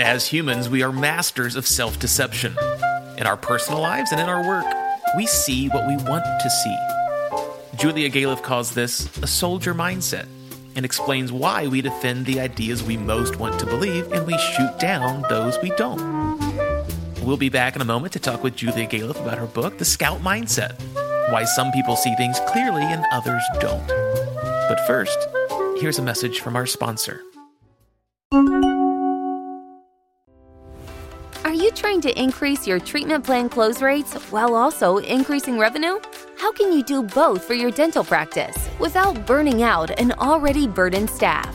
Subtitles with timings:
[0.00, 2.56] As humans, we are masters of self deception.
[3.18, 4.64] In our personal lives and in our work,
[5.14, 7.76] we see what we want to see.
[7.76, 10.26] Julia Galef calls this a soldier mindset
[10.74, 14.78] and explains why we defend the ideas we most want to believe and we shoot
[14.78, 16.00] down those we don't.
[17.20, 19.84] We'll be back in a moment to talk with Julia Galef about her book, The
[19.84, 20.80] Scout Mindset
[21.30, 23.86] Why Some People See Things Clearly and Others Don't.
[23.86, 25.18] But first,
[25.78, 27.22] here's a message from our sponsor.
[32.00, 36.00] Trying to increase your treatment plan close rates while also increasing revenue?
[36.38, 41.10] How can you do both for your dental practice without burning out an already burdened
[41.10, 41.54] staff?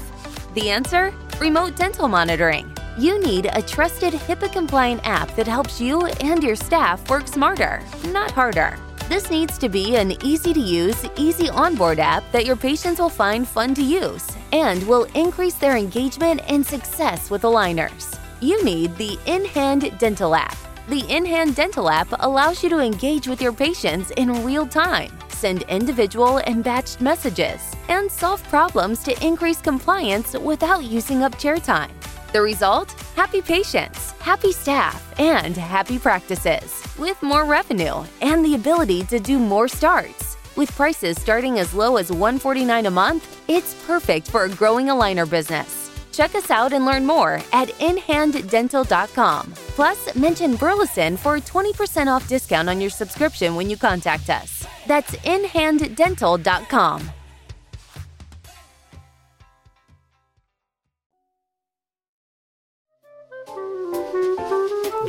[0.54, 1.12] The answer?
[1.40, 2.72] Remote dental monitoring.
[2.96, 7.82] You need a trusted HIPAA compliant app that helps you and your staff work smarter,
[8.10, 8.78] not harder.
[9.10, 13.10] This needs to be an easy to use, easy onboard app that your patients will
[13.10, 18.96] find fun to use and will increase their engagement and success with aligners you need
[18.96, 20.58] the In Hand Dental app.
[20.88, 25.12] The In Hand Dental app allows you to engage with your patients in real time,
[25.30, 31.58] send individual and batched messages, and solve problems to increase compliance without using up chair
[31.58, 31.92] time.
[32.34, 32.92] The result?
[33.16, 39.40] Happy patients, happy staff, and happy practices, with more revenue and the ability to do
[39.40, 40.36] more starts.
[40.56, 45.30] With prices starting as low as 149 a month, it's perfect for a growing aligner
[45.30, 45.85] business.
[46.16, 49.52] Check us out and learn more at inhanddental.com.
[49.76, 54.66] Plus, mention Burleson for a 20% off discount on your subscription when you contact us.
[54.88, 57.12] That's inhanddental.com.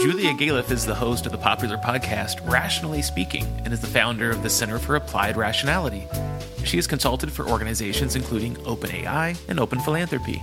[0.00, 4.30] Julia Galef is the host of the popular podcast Rationally Speaking and is the founder
[4.30, 6.06] of the Center for Applied Rationality.
[6.64, 10.42] She has consulted for organizations including OpenAI and Open Philanthropy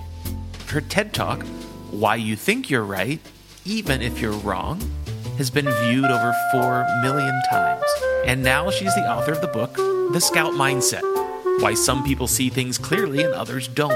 [0.73, 1.43] her TED Talk,
[1.91, 3.19] Why You Think You're Right,
[3.63, 4.81] Even If You're Wrong,
[5.37, 7.83] has been viewed over 4 million times.
[8.25, 11.03] And now she's the author of the book, The Scout Mindset
[11.61, 13.93] Why Some People See Things Clearly and Others Don't.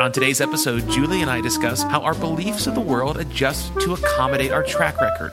[0.00, 3.94] On today's episode, Julie and I discuss how our beliefs of the world adjust to
[3.94, 5.32] accommodate our track record,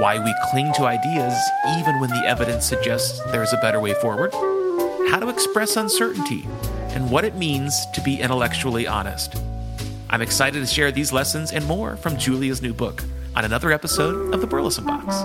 [0.00, 1.34] why we cling to ideas
[1.78, 4.34] even when the evidence suggests there's a better way forward,
[5.08, 6.46] how to express uncertainty,
[6.90, 9.34] and what it means to be intellectually honest.
[10.10, 13.04] I'm excited to share these lessons and more from Julia's new book
[13.36, 15.22] on another episode of the Burleson Box.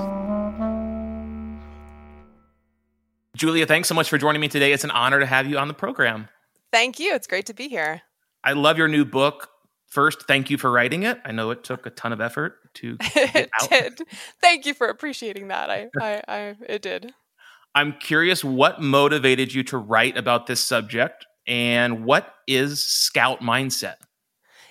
[3.38, 4.74] Julia, thanks so much for joining me today.
[4.74, 6.28] It's an honor to have you on the program.
[6.72, 7.14] Thank you.
[7.14, 8.02] It's great to be here.
[8.44, 9.50] I love your new book.
[9.88, 11.18] First, thank you for writing it.
[11.24, 14.02] I know it took a ton of effort to get it did.
[14.42, 15.70] Thank you for appreciating that.
[15.70, 17.14] I, I, I, it did.
[17.74, 23.96] I'm curious what motivated you to write about this subject and what is scout mindset?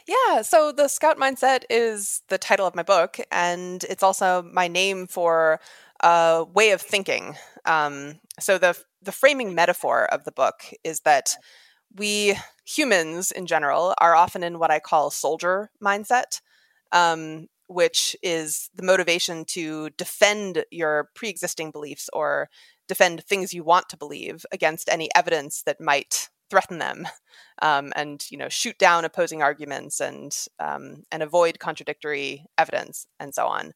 [0.06, 4.68] Yeah, so the Scout Mindset is the title of my book, and it's also my
[4.68, 5.60] name for
[6.00, 7.36] a way of thinking.
[7.64, 11.34] Um, so the the framing metaphor of the book is that
[11.96, 16.40] we humans in general are often in what I call soldier mindset,
[16.92, 22.48] um, which is the motivation to defend your pre-existing beliefs or
[22.88, 27.08] defend things you want to believe against any evidence that might threaten them
[27.62, 33.34] um, and you know shoot down opposing arguments and um, and avoid contradictory evidence and
[33.34, 33.72] so on.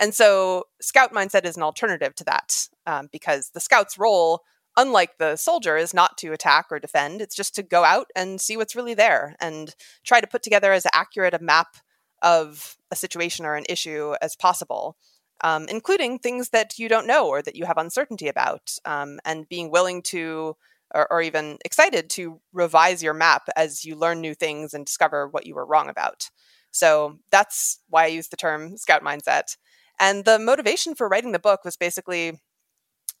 [0.00, 4.40] And so scout mindset is an alternative to that um, because the scout's role
[4.76, 7.20] unlike the soldier is not to attack or defend.
[7.20, 10.72] It's just to go out and see what's really there and try to put together
[10.72, 11.76] as accurate a map
[12.22, 14.96] of a situation or an issue as possible
[15.42, 19.48] um, including things that you don't know or that you have uncertainty about um, and
[19.48, 20.56] being willing to
[20.94, 25.28] or, or even excited to revise your map as you learn new things and discover
[25.28, 26.30] what you were wrong about.
[26.70, 29.56] So that's why I use the term scout mindset.
[30.00, 32.40] And the motivation for writing the book was basically,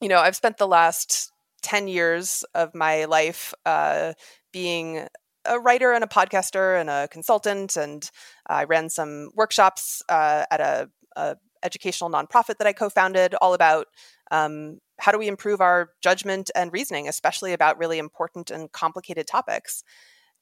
[0.00, 1.30] you know, I've spent the last
[1.62, 4.14] 10 years of my life uh,
[4.52, 5.06] being
[5.44, 7.76] a writer and a podcaster and a consultant.
[7.76, 8.08] And
[8.46, 13.86] I ran some workshops uh, at a, a, educational nonprofit that I co-founded all about
[14.30, 19.26] um, how do we improve our judgment and reasoning, especially about really important and complicated
[19.26, 19.82] topics.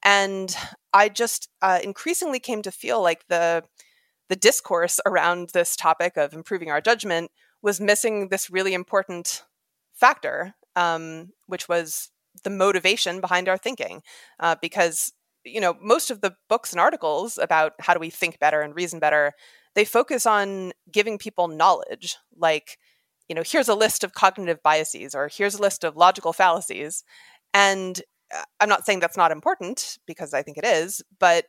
[0.04, 0.54] And
[0.92, 3.64] I just uh, increasingly came to feel like the
[4.28, 7.30] the discourse around this topic of improving our judgment
[7.62, 9.44] was missing this really important
[9.94, 12.10] factor, um, which was
[12.44, 14.02] the motivation behind our thinking.
[14.40, 15.12] Uh, because
[15.44, 18.75] you know most of the books and articles about how do we think better and
[18.75, 19.32] reason better,
[19.74, 22.78] they focus on giving people knowledge, like
[23.28, 27.04] you know, here's a list of cognitive biases or here's a list of logical fallacies.
[27.54, 28.00] And
[28.34, 31.46] uh, I'm not saying that's not important because I think it is, but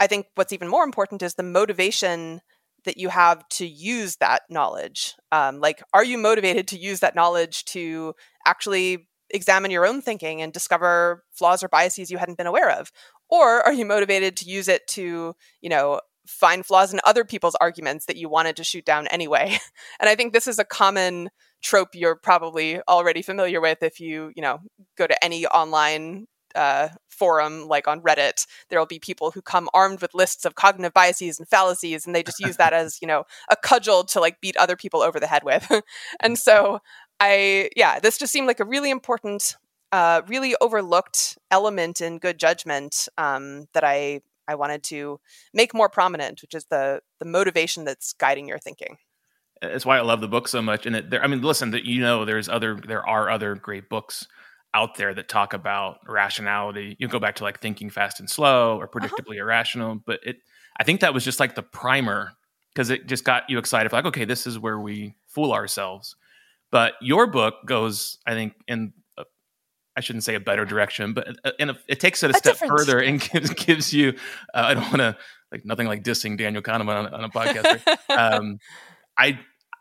[0.00, 2.40] I think what's even more important is the motivation
[2.84, 5.14] that you have to use that knowledge.
[5.32, 8.14] Um, like, are you motivated to use that knowledge to
[8.46, 12.92] actually examine your own thinking and discover flaws or biases you hadn't been aware of?
[13.30, 17.56] Or are you motivated to use it to, you know, find flaws in other people's
[17.60, 19.58] arguments that you wanted to shoot down anyway?
[20.00, 21.30] and I think this is a common
[21.62, 24.60] trope you're probably already familiar with if you, you know,
[24.96, 29.68] go to any online uh, forum like on Reddit, there will be people who come
[29.74, 33.08] armed with lists of cognitive biases and fallacies, and they just use that as you
[33.08, 35.70] know a cudgel to like beat other people over the head with.
[36.20, 36.80] and so
[37.20, 39.56] I, yeah, this just seemed like a really important,
[39.92, 45.20] uh, really overlooked element in good judgment um, that I I wanted to
[45.52, 48.96] make more prominent, which is the the motivation that's guiding your thinking.
[49.60, 50.86] That's why I love the book so much.
[50.86, 53.88] And it, there, I mean, listen, that you know, there's other, there are other great
[53.88, 54.26] books
[54.74, 56.96] out there that talk about rationality.
[56.98, 58.98] You go back to like thinking fast and slow or uh-huh.
[58.98, 59.42] predictably uh-huh.
[59.42, 60.36] irrational, but it,
[60.78, 62.32] I think that was just like the primer
[62.72, 63.92] because it just got you excited.
[63.92, 66.14] Like, okay, this is where we fool ourselves.
[66.70, 68.92] But your book goes, I think, in
[69.98, 71.50] I shouldn't say a better direction, but uh,
[71.88, 74.10] it takes it a, a step further and gives, gives you.
[74.54, 75.16] Uh, I don't want to
[75.50, 77.80] like nothing like dissing Daniel Kahneman on, on a podcast.
[78.10, 78.58] Um,
[79.16, 79.40] I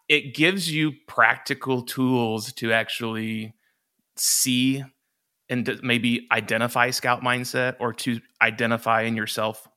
[0.09, 3.53] it gives you practical tools to actually
[4.15, 4.83] see
[5.49, 9.67] and maybe identify scout mindset or to identify in yourself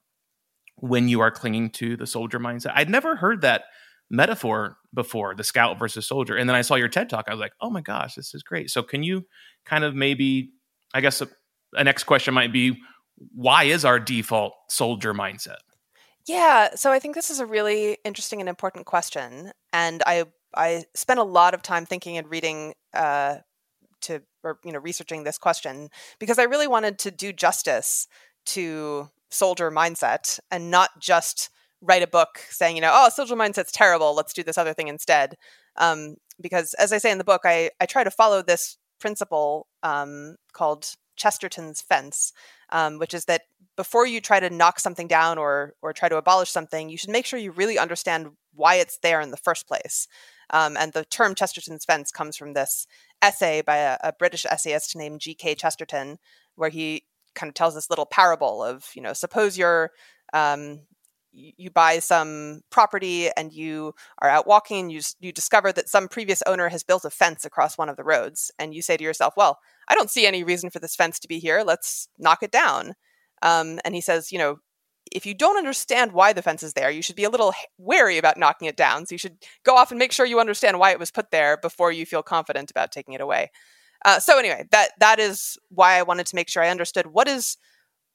[0.76, 2.72] when you are clinging to the soldier mindset.
[2.74, 3.64] I'd never heard that
[4.10, 6.36] metaphor before, the scout versus soldier.
[6.36, 7.26] And then I saw your TED talk.
[7.28, 8.70] I was like, oh my gosh, this is great.
[8.70, 9.26] So can you
[9.64, 10.50] kind of maybe,
[10.92, 11.28] I guess a,
[11.74, 12.80] a next question might be,
[13.34, 15.58] why is our default soldier mindset?
[16.26, 20.84] Yeah, so I think this is a really interesting and important question, and I I
[20.94, 23.38] spent a lot of time thinking and reading uh,
[24.02, 25.88] to or you know researching this question
[26.18, 28.06] because I really wanted to do justice
[28.46, 31.50] to soldier mindset and not just
[31.82, 34.88] write a book saying you know oh soldier mindset's terrible let's do this other thing
[34.88, 35.36] instead
[35.76, 39.66] um, because as I say in the book I I try to follow this principle
[39.82, 42.32] um, called Chesterton's fence,
[42.70, 43.42] um, which is that
[43.76, 47.10] before you try to knock something down or or try to abolish something, you should
[47.10, 50.08] make sure you really understand why it's there in the first place.
[50.50, 52.86] Um, and the term Chesterton's fence comes from this
[53.22, 55.54] essay by a, a British essayist named G.K.
[55.54, 56.18] Chesterton,
[56.56, 57.04] where he
[57.34, 59.92] kind of tells this little parable of, you know, suppose you're
[60.32, 60.80] um,
[61.32, 66.08] you buy some property and you are out walking and you, you discover that some
[66.08, 69.04] previous owner has built a fence across one of the roads and you say to
[69.04, 72.42] yourself well i don't see any reason for this fence to be here let's knock
[72.42, 72.94] it down
[73.42, 74.58] um, and he says you know
[75.12, 78.18] if you don't understand why the fence is there, you should be a little wary
[78.18, 79.06] about knocking it down.
[79.06, 81.56] So you should go off and make sure you understand why it was put there
[81.56, 83.50] before you feel confident about taking it away.
[84.04, 87.28] Uh, so anyway, that that is why I wanted to make sure I understood what
[87.28, 87.56] is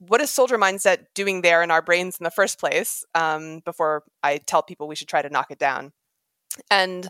[0.08, 4.04] what is soldier mindset doing there in our brains in the first place um, before
[4.24, 5.92] I tell people we should try to knock it down.
[6.70, 7.10] And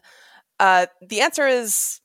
[0.59, 2.01] uh, the answer is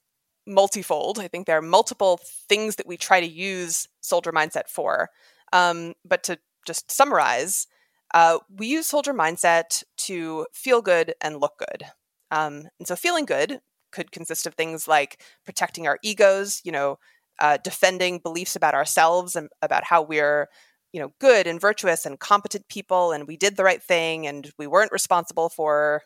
[0.46, 1.18] multifold.
[1.18, 5.10] I think there are multiple things that we try to use soldier mindset for.
[5.52, 7.66] Um, but to just summarize,
[8.14, 11.84] uh, we use soldier mindset to feel good and look good.
[12.30, 13.60] Um, and so feeling good
[13.92, 16.98] could consist of things like protecting our egos, you know,
[17.40, 20.48] uh, defending beliefs about ourselves and about how we're,
[20.92, 24.50] you know, good and virtuous and competent people, and we did the right thing, and
[24.58, 26.02] we weren't responsible for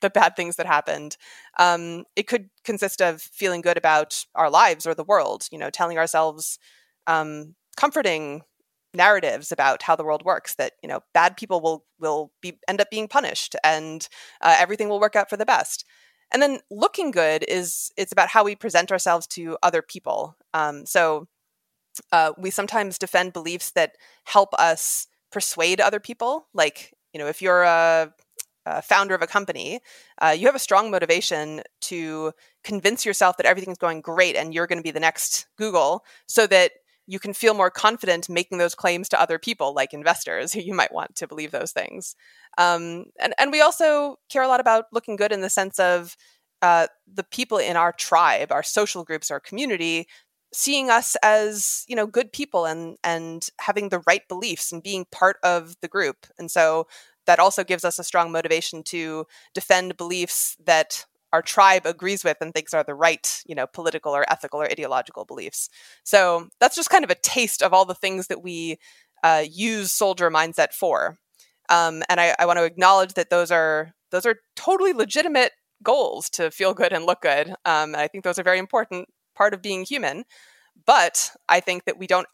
[0.00, 1.16] the bad things that happened.
[1.58, 5.70] Um, it could consist of feeling good about our lives or the world, you know,
[5.70, 6.58] telling ourselves
[7.06, 8.42] um, comforting
[8.94, 12.80] narratives about how the world works that you know bad people will will be end
[12.80, 14.08] up being punished and
[14.40, 15.84] uh, everything will work out for the best
[16.32, 20.86] and then looking good is it's about how we present ourselves to other people um,
[20.86, 21.28] so
[22.12, 27.42] uh, we sometimes defend beliefs that help us persuade other people like you know if
[27.42, 28.12] you're a,
[28.66, 29.80] a founder of a company
[30.22, 32.32] uh, you have a strong motivation to
[32.64, 36.46] convince yourself that everything's going great and you're going to be the next google so
[36.46, 36.72] that
[37.08, 40.74] you can feel more confident making those claims to other people, like investors, who you
[40.74, 42.14] might want to believe those things.
[42.58, 46.16] Um, and, and we also care a lot about looking good in the sense of
[46.60, 50.06] uh, the people in our tribe, our social groups, our community,
[50.52, 55.06] seeing us as you know good people and and having the right beliefs and being
[55.12, 56.26] part of the group.
[56.38, 56.86] And so
[57.26, 62.38] that also gives us a strong motivation to defend beliefs that our tribe agrees with
[62.40, 65.68] and thinks are the right, you know, political or ethical or ideological beliefs.
[66.04, 68.78] So that's just kind of a taste of all the things that we
[69.22, 71.18] uh, use soldier mindset for.
[71.68, 75.52] Um, and I, I want to acknowledge that those are those are totally legitimate
[75.82, 77.48] goals to feel good and look good.
[77.66, 79.06] Um, and I think those are very important
[79.38, 80.24] part of being human.
[80.84, 82.26] But I think that we don't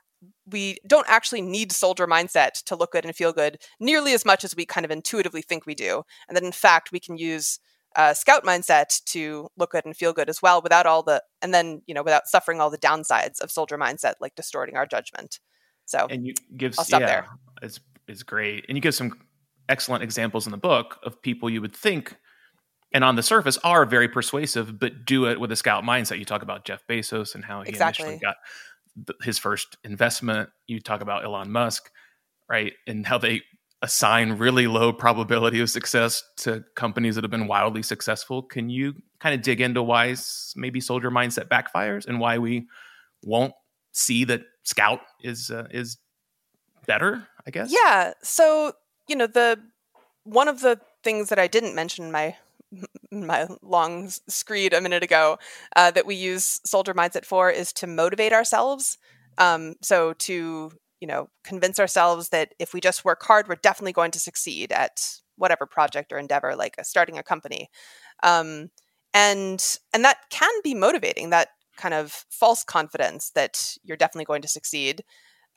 [0.46, 4.42] we don't actually need soldier mindset to look good and feel good nearly as much
[4.42, 6.02] as we kind of intuitively think we do.
[6.26, 7.58] And that in fact, we can use
[7.96, 11.52] uh, scout mindset to look good and feel good as well without all the, and
[11.52, 15.38] then, you know, without suffering all the downsides of soldier mindset, like distorting our judgment.
[15.84, 17.26] So, and you give, I'll stop yeah, there.
[17.62, 18.64] It's, it's great.
[18.68, 19.20] And you give some
[19.68, 22.16] excellent examples in the book of people you would think
[22.94, 26.18] and on the surface are very persuasive, but do it with a scout mindset.
[26.20, 28.06] You talk about Jeff Bezos and how he Exactly.
[28.06, 28.36] initially got
[29.22, 30.48] his first investment.
[30.68, 31.90] You talk about Elon Musk,
[32.48, 32.72] right?
[32.86, 33.42] And how they
[33.82, 38.42] assign really low probability of success to companies that have been wildly successful.
[38.42, 40.14] Can you kind of dig into why
[40.54, 42.66] maybe soldier mindset backfires and why we
[43.24, 43.52] won't
[43.92, 45.98] see that scout is uh, is
[46.86, 47.26] better?
[47.46, 47.74] I guess.
[47.74, 48.12] Yeah.
[48.22, 48.72] So,
[49.08, 49.60] you know, the
[50.22, 52.36] one of the things that I didn't mention in my
[53.10, 55.38] my long screed a minute ago
[55.76, 58.98] uh, that we use soldier mindset for is to motivate ourselves.
[59.38, 63.92] Um, so to you know convince ourselves that if we just work hard, we're definitely
[63.92, 67.68] going to succeed at whatever project or endeavor, like uh, starting a company.
[68.22, 68.70] Um,
[69.12, 71.30] and and that can be motivating.
[71.30, 75.04] That kind of false confidence that you're definitely going to succeed.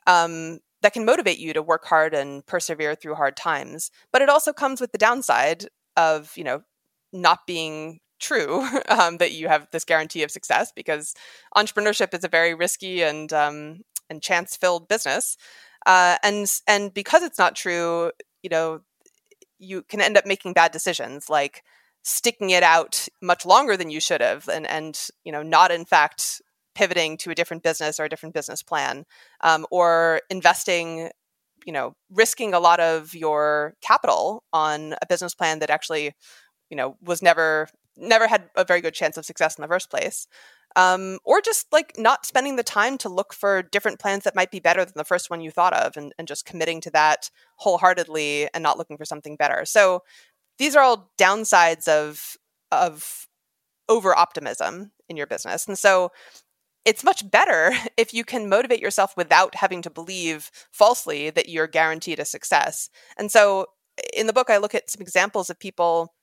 [0.06, 3.90] Um, that can motivate you to work hard and persevere through hard times.
[4.12, 6.62] But it also comes with the downside of, you know,
[7.12, 11.14] not being true um, that you have this guarantee of success because
[11.56, 15.36] entrepreneurship is a very risky and um, and chance filled business.
[15.86, 18.10] Uh, and and because it's not true,
[18.42, 18.80] you know,
[19.58, 21.62] you can end up making bad decisions like
[22.02, 25.84] sticking it out much longer than you should have and and you know not in
[25.84, 26.40] fact
[26.74, 29.04] pivoting to a different business or a different business plan
[29.42, 31.10] um, or investing
[31.66, 36.14] you know risking a lot of your capital on a business plan that actually
[36.70, 39.90] you know was never never had a very good chance of success in the first
[39.90, 40.26] place.
[40.76, 44.50] Um, or just like not spending the time to look for different plans that might
[44.50, 47.30] be better than the first one you thought of and, and just committing to that
[47.56, 49.64] wholeheartedly and not looking for something better.
[49.64, 50.02] So
[50.58, 52.36] these are all downsides of
[52.70, 53.26] of
[53.88, 55.66] over optimism in your business.
[55.66, 56.10] And so
[56.84, 61.66] it's much better if you can motivate yourself without having to believe falsely that you're
[61.66, 62.90] guaranteed a success.
[63.16, 63.66] And so
[64.14, 66.14] in the book, I look at some examples of people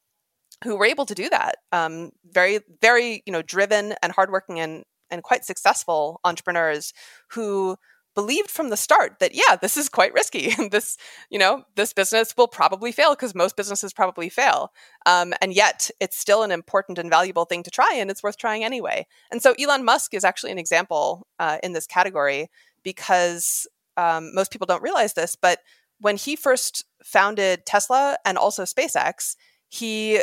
[0.63, 1.55] who were able to do that.
[1.71, 6.93] Um, very, very, you know, driven and hardworking and and quite successful entrepreneurs
[7.29, 7.77] who
[8.15, 10.97] believed from the start that yeah this is quite risky this
[11.29, 14.71] you know this business will probably fail because most businesses probably fail
[15.05, 18.37] um, and yet it's still an important and valuable thing to try and it's worth
[18.37, 22.49] trying anyway and so elon musk is actually an example uh, in this category
[22.83, 25.59] because um, most people don't realize this but
[25.99, 29.35] when he first founded tesla and also spacex
[29.67, 30.21] he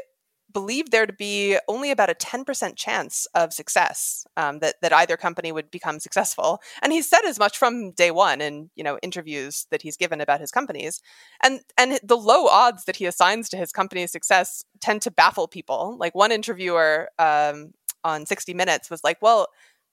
[0.52, 5.16] believed there to be only about a 10% chance of success um, that, that either
[5.16, 6.60] company would become successful.
[6.82, 10.20] And he said as much from day one in you know interviews that he's given
[10.20, 11.00] about his companies.
[11.42, 15.48] And and the low odds that he assigns to his company's success tend to baffle
[15.48, 15.96] people.
[15.98, 17.72] Like one interviewer um,
[18.04, 19.46] on 60 minutes was like well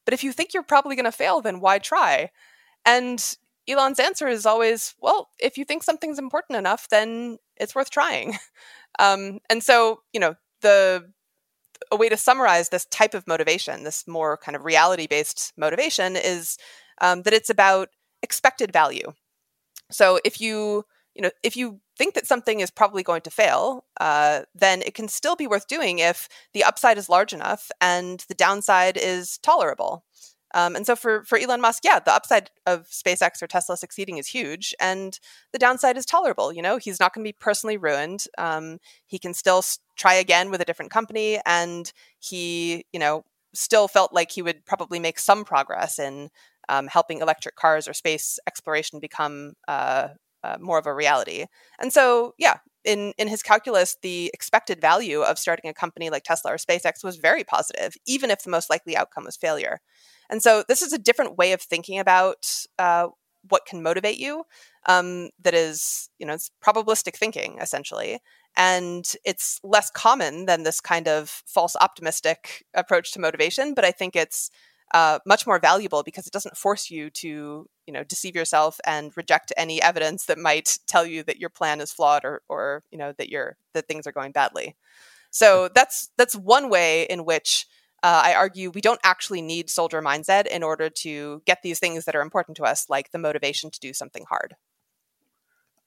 [0.06, 2.30] but if you think you're probably going to fail then why try?
[2.86, 3.36] And
[3.68, 8.38] elon's answer is always well if you think something's important enough then it's worth trying.
[8.98, 11.12] Um, and so you know the
[11.92, 16.16] a way to summarize this type of motivation, this more kind of reality based motivation,
[16.16, 16.58] is
[17.02, 17.90] um, that it's about
[18.22, 19.14] expected value.
[19.92, 20.86] So if you
[21.16, 24.94] you know if you think that something is probably going to fail, uh, then it
[24.94, 29.38] can still be worth doing if the upside is large enough and the downside is
[29.40, 30.06] tolerable.
[30.54, 34.18] Um, and so for for Elon Musk, yeah, the upside of SpaceX or Tesla succeeding
[34.18, 35.20] is huge, and
[35.52, 36.52] the downside is tolerable.
[36.52, 38.26] You know, he's not going to be personally ruined.
[38.38, 39.64] Um, he can still
[39.96, 44.66] try again with a different company, and he, you know, still felt like he would
[44.66, 46.30] probably make some progress in
[46.68, 50.10] um, helping electric cars or space exploration become uh,
[50.44, 51.46] uh, more of a reality.
[51.80, 56.24] And so, yeah, in in his calculus, the expected value of starting a company like
[56.24, 59.80] Tesla or SpaceX was very positive, even if the most likely outcome was failure.
[60.30, 62.46] And so this is a different way of thinking about
[62.78, 63.08] uh,
[63.48, 64.44] what can motivate you.
[64.88, 68.20] Um, that is, you know, it's probabilistic thinking essentially,
[68.58, 73.74] and it's less common than this kind of false optimistic approach to motivation.
[73.74, 74.50] But I think it's
[74.94, 79.16] uh, much more valuable because it doesn't force you to, you know, deceive yourself and
[79.16, 82.98] reject any evidence that might tell you that your plan is flawed or, or you
[82.98, 84.76] know, that you're that things are going badly.
[85.32, 87.68] So that's that's one way in which
[88.04, 92.06] uh, I argue we don't actually need soldier mindset in order to get these things
[92.06, 94.56] that are important to us, like the motivation to do something hard.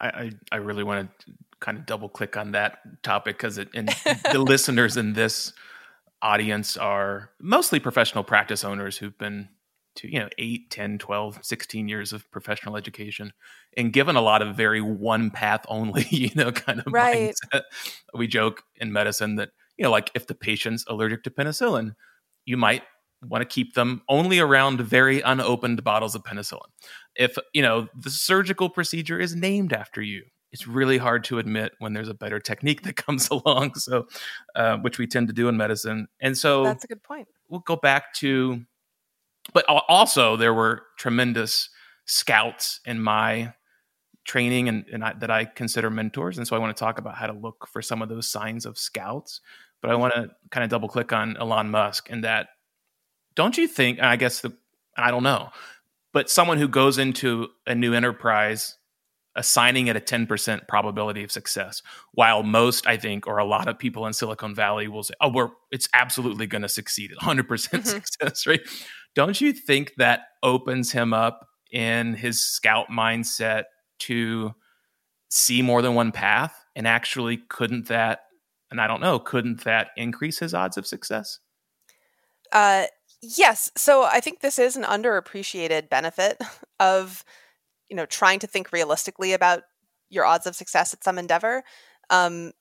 [0.01, 3.69] I, I, I really want to kind of double click on that topic because it
[3.73, 3.89] and
[4.33, 5.53] the listeners in this
[6.21, 9.49] audience are mostly professional practice owners who've been
[9.95, 13.33] to you know 8 10 12 16 years of professional education
[13.77, 17.35] and given a lot of very one path only you know kind of right.
[17.53, 17.63] mindset
[18.15, 21.95] we joke in medicine that you know like if the patient's allergic to penicillin
[22.45, 22.83] you might
[23.29, 26.69] want to keep them only around very unopened bottles of penicillin.
[27.15, 31.73] If you know the surgical procedure is named after you it's really hard to admit
[31.79, 34.07] when there's a better technique that comes along so
[34.55, 36.09] uh, which we tend to do in medicine.
[36.21, 37.29] And so that's a good point.
[37.49, 38.63] we'll go back to
[39.53, 41.69] but also there were tremendous
[42.07, 43.53] scouts in my
[44.25, 46.39] training and, and I, that I consider mentors.
[46.39, 48.67] And so I want to talk about how to look for some of those signs
[48.67, 49.41] of scouts.
[49.81, 52.49] But I want to kind of double click on Elon Musk and that
[53.35, 54.53] don't you think, I guess the,
[54.97, 55.51] I don't know,
[56.13, 58.77] but someone who goes into a new enterprise
[59.35, 63.79] assigning it a 10% probability of success while most i think or a lot of
[63.79, 67.79] people in silicon valley will say oh we're it's absolutely going to succeed 100% mm
[67.79, 68.61] hmm success right
[69.15, 73.65] don't you think that opens him up in his scout mindset
[74.07, 74.55] to
[75.31, 76.55] see more than one path?
[76.75, 78.21] And actually, couldn't that,
[78.71, 81.39] and I don't know, couldn't that increase his odds of success?
[82.53, 82.87] Uh,
[83.21, 83.71] yes.
[83.77, 86.41] So I think this is an underappreciated benefit
[86.81, 87.25] of,
[87.89, 89.63] you know, trying to think realistically about
[90.09, 91.65] your odds of success at some endeavor.
[92.11, 92.53] Um,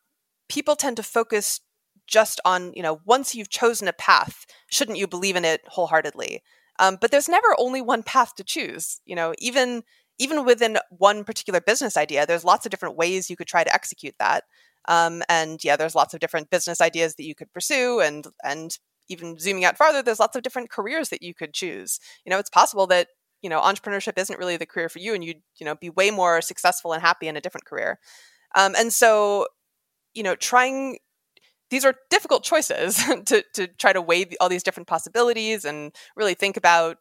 [0.49, 1.61] people tend to focus
[2.07, 6.43] just on you know once you've chosen a path shouldn't you believe in it wholeheartedly
[6.79, 9.83] um, but there's never only one path to choose you know even
[10.21, 13.73] even within one particular business idea there's lots of different ways you could try to
[13.73, 14.43] execute that.
[14.87, 18.77] Um, and yeah there's lots of different business ideas that you could pursue and and
[19.09, 21.99] even zooming out farther there's lots of different careers that you could choose.
[22.25, 23.07] You know it's possible that
[23.41, 26.11] you know entrepreneurship isn't really the career for you and you'd you know be way
[26.11, 27.99] more successful and happy in a different career.
[28.55, 29.47] Um, and so
[30.13, 30.97] you know trying
[31.71, 36.35] these are difficult choices to, to try to weigh all these different possibilities and really
[36.35, 36.97] think about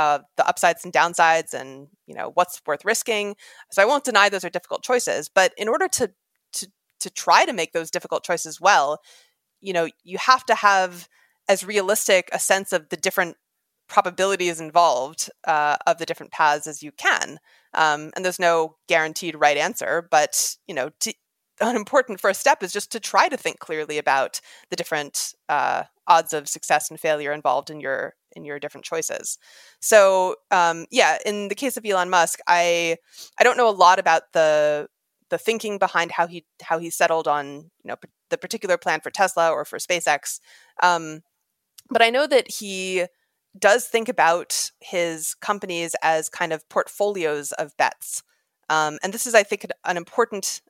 [0.00, 3.36] uh, the upsides and downsides and you know what's worth risking.
[3.72, 6.10] So i won't deny those are difficult choices but in order to
[6.54, 6.66] to
[7.00, 9.00] to try to make those difficult choices well
[9.60, 11.08] you know you have to have
[11.48, 13.36] as realistic a sense of the different
[13.88, 17.38] probabilities involved uh, of the different paths as you can.
[17.74, 21.12] Um, and there's no guaranteed right answer but you know to,
[21.60, 25.82] an important first step is just to try to think clearly about the different uh,
[26.06, 29.38] odds of success and failure involved in your in your different choices.
[29.80, 32.96] So um, yeah, in the case of Elon Musk, I
[33.38, 34.88] I don't know a lot about the
[35.30, 39.00] the thinking behind how he how he settled on you know p- the particular plan
[39.00, 40.40] for Tesla or for SpaceX,
[40.82, 41.22] um,
[41.90, 43.06] but I know that he
[43.58, 48.22] does think about his companies as kind of portfolios of bets.
[48.68, 50.60] Um, and this is, I think, an important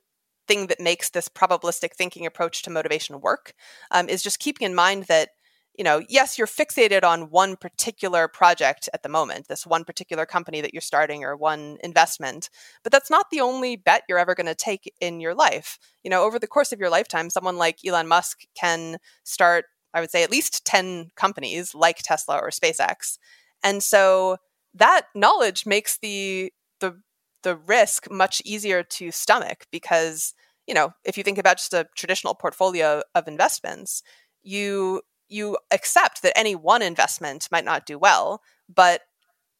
[0.47, 3.53] thing that makes this probabilistic thinking approach to motivation work
[3.91, 5.29] um, is just keeping in mind that
[5.77, 10.25] you know yes you're fixated on one particular project at the moment this one particular
[10.25, 12.49] company that you're starting or one investment
[12.83, 15.77] but that's not the only bet you're ever going to take in your life.
[16.03, 20.01] You know over the course of your lifetime someone like elon musk can start i
[20.01, 23.17] would say at least 10 companies like tesla or spacex
[23.63, 24.37] and so
[24.73, 26.99] that knowledge makes the the
[27.43, 30.33] the risk much easier to stomach because
[30.67, 34.03] you know if you think about just a traditional portfolio of investments
[34.43, 38.41] you you accept that any one investment might not do well
[38.73, 39.01] but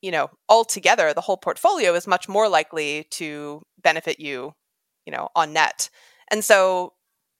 [0.02, 4.54] you know altogether the whole portfolio is much more likely to benefit you
[5.06, 5.90] you know on net
[6.30, 6.94] and so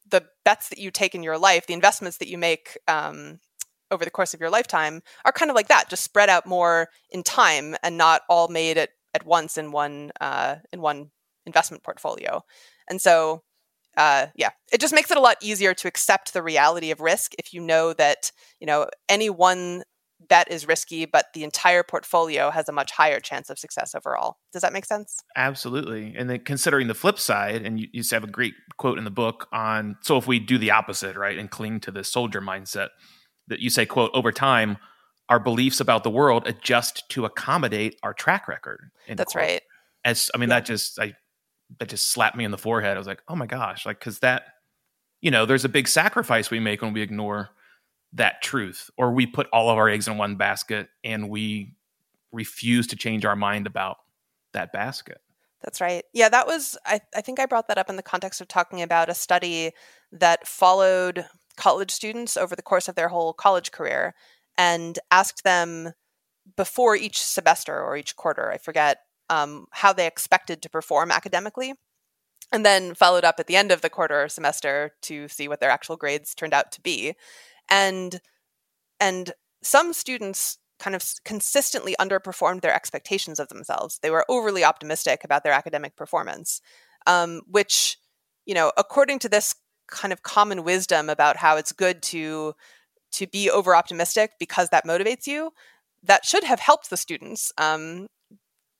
[0.10, 3.40] the bets that you take in your life the investments that you make um,
[3.92, 6.90] over the course of your lifetime are kind of like that just spread out more
[7.10, 11.12] in time and not all made at at once in one uh, in one
[11.46, 12.44] investment portfolio.
[12.90, 13.44] And so,
[13.98, 17.34] uh, yeah, it just makes it a lot easier to accept the reality of risk
[17.38, 19.84] if you know that you know any one
[20.28, 24.38] bet is risky, but the entire portfolio has a much higher chance of success overall.
[24.54, 25.24] Does that make sense?
[25.36, 26.14] Absolutely.
[26.16, 29.12] And then considering the flip side, and you, you have a great quote in the
[29.12, 32.90] book on so if we do the opposite, right, and cling to the soldier mindset,
[33.48, 34.78] that you say, quote, over time,
[35.30, 38.92] our beliefs about the world adjust to accommodate our track record.
[39.08, 39.44] That's quote.
[39.44, 39.62] right.
[40.04, 40.60] As I mean, yeah.
[40.60, 41.14] that just I
[41.80, 42.96] that just slapped me in the forehead.
[42.96, 44.44] I was like, oh my gosh, like because that,
[45.22, 47.50] you know, there's a big sacrifice we make when we ignore
[48.14, 51.76] that truth, or we put all of our eggs in one basket and we
[52.32, 53.98] refuse to change our mind about
[54.54, 55.22] that basket.
[55.62, 56.04] That's right.
[56.14, 58.82] Yeah, that was, I, I think I brought that up in the context of talking
[58.82, 59.72] about a study
[60.12, 64.16] that followed college students over the course of their whole college career
[64.58, 65.92] and asked them
[66.58, 71.74] before each semester or each quarter, I forget, um, how they expected to perform academically.
[72.52, 75.62] And then followed up at the end of the quarter or semester to see what
[75.62, 77.14] their actual grades turned out to be.
[77.70, 78.20] And
[79.00, 79.32] and
[79.64, 84.00] some students kind of consistently underperformed their expectations of themselves.
[84.02, 86.60] They were overly optimistic about their academic performance,
[87.08, 87.98] um, which,
[88.46, 89.56] you know, according to this
[89.88, 92.54] kind of common wisdom about how it's good to
[93.14, 95.52] to be over optimistic because that motivates you,
[96.04, 97.52] that should have helped the students.
[97.58, 98.08] Um,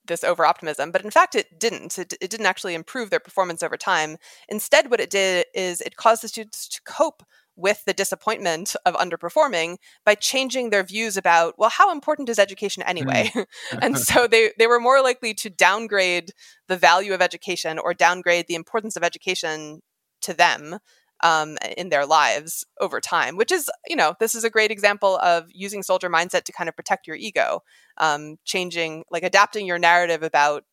[0.06, 1.98] this over optimism, but in fact, it didn't.
[1.98, 4.18] It, it didn't actually improve their performance over time.
[4.50, 7.24] Instead, what it did is it caused the students to cope
[7.56, 12.82] with the disappointment of underperforming by changing their views about well how important is education
[12.84, 13.46] anyway mm.
[13.82, 16.32] and so they they were more likely to downgrade
[16.68, 19.82] the value of education or downgrade the importance of education
[20.22, 20.80] to them
[21.24, 25.18] um, in their lives over time which is you know this is a great example
[25.18, 27.62] of using soldier mindset to kind of protect your ego
[27.98, 30.64] um, changing like adapting your narrative about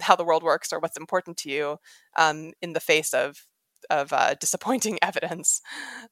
[0.00, 1.78] how the world works or what's important to you
[2.16, 3.46] um, in the face of
[3.90, 5.60] of uh, disappointing evidence.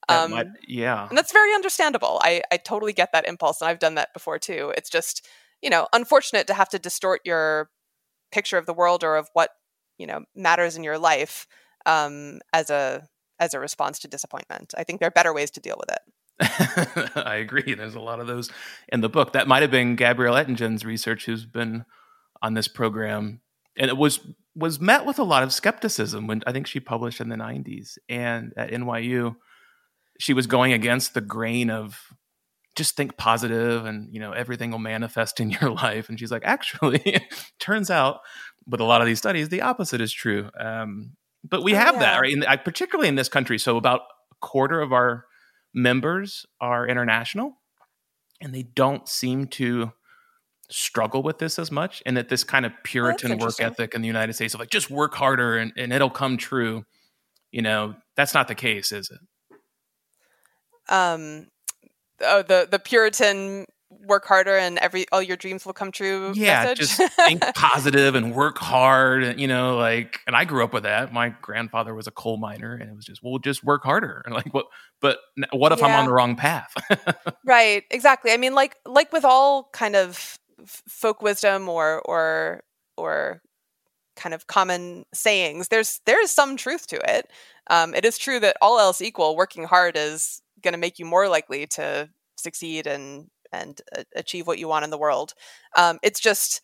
[0.08, 2.20] Um, might, yeah, and that's very understandable.
[2.22, 4.72] I I totally get that impulse, and I've done that before too.
[4.76, 5.26] It's just
[5.62, 7.70] you know unfortunate to have to distort your
[8.32, 9.50] picture of the world or of what
[9.98, 11.46] you know matters in your life
[11.86, 13.06] um, as a
[13.38, 14.74] as a response to disappointment.
[14.76, 17.16] I think there are better ways to deal with it.
[17.16, 17.74] I agree.
[17.74, 18.50] There's a lot of those
[18.88, 19.32] in the book.
[19.32, 21.84] That might have been Gabriele Oettingen's research, who's been
[22.42, 23.40] on this program,
[23.76, 24.20] and it was
[24.56, 27.98] was met with a lot of skepticism when I think she published in the 90s.
[28.08, 29.34] And at NYU,
[30.20, 31.98] she was going against the grain of
[32.76, 36.44] just think positive and you know everything will manifest in your life and she's like
[36.44, 37.24] actually
[37.60, 38.18] turns out
[38.66, 41.12] with a lot of these studies the opposite is true um,
[41.48, 42.00] but we oh, have yeah.
[42.00, 43.58] that right in, particularly in this country.
[43.58, 44.00] So about
[44.32, 45.26] a quarter of our
[45.74, 47.58] members are international
[48.40, 49.92] and they don't seem to
[50.70, 54.00] struggle with this as much and that this kind of oh, puritan work ethic in
[54.00, 56.84] the united states of like just work harder and, and it'll come true
[57.52, 59.20] you know that's not the case is it?
[60.92, 61.48] Um
[62.22, 63.66] oh the the puritan
[64.06, 66.78] work harder and every all your dreams will come true yeah message.
[66.78, 70.84] just think positive and work hard and you know like and i grew up with
[70.84, 71.12] that.
[71.12, 74.22] My grandfather was a coal miner and it was just well just work harder.
[74.24, 74.66] And like what
[75.00, 75.18] but
[75.52, 75.86] what if yeah.
[75.86, 76.74] i'm on the wrong path?
[77.46, 78.32] Right exactly.
[78.32, 82.62] I mean like like with all kind of folk wisdom or or
[82.96, 83.42] or
[84.16, 87.30] kind of common sayings there's there is some truth to it.
[87.68, 91.04] Um, it is true that all else equal working hard is going to make you
[91.04, 93.28] more likely to succeed and
[93.60, 95.34] and uh, achieve what you want in the world
[95.76, 96.60] um, it's just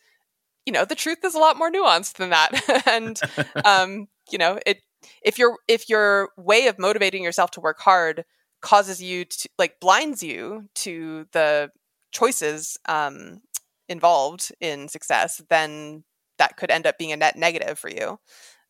[0.67, 3.21] you know the truth is a lot more nuanced than that and
[3.65, 4.79] um, you know it
[5.23, 8.25] if your if your way of motivating yourself to work hard
[8.61, 11.71] causes you to like blinds you to the
[12.13, 13.41] choices um,
[13.89, 16.05] involved in success, then
[16.39, 18.19] that could end up being a net negative for you.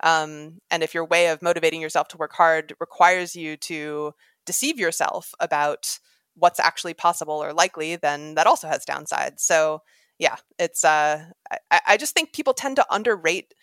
[0.02, 4.12] Um, and if your way of motivating yourself to work hard requires you to
[4.46, 5.98] deceive yourself about
[6.34, 9.40] what's actually possible or likely, then that also has downsides.
[9.40, 9.82] So,
[10.18, 10.84] yeah, it's.
[10.84, 11.24] Uh,
[11.70, 13.54] I, I just think people tend to underrate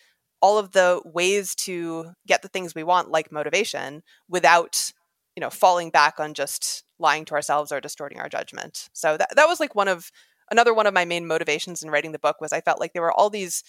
[0.42, 4.92] all of the ways to get the things we want, like motivation, without
[5.36, 8.90] you know falling back on just lying to ourselves or distorting our judgment.
[8.94, 10.12] So that that was like one of
[10.52, 13.02] another one of my main motivations in writing the book was I felt like there
[13.02, 13.64] were all these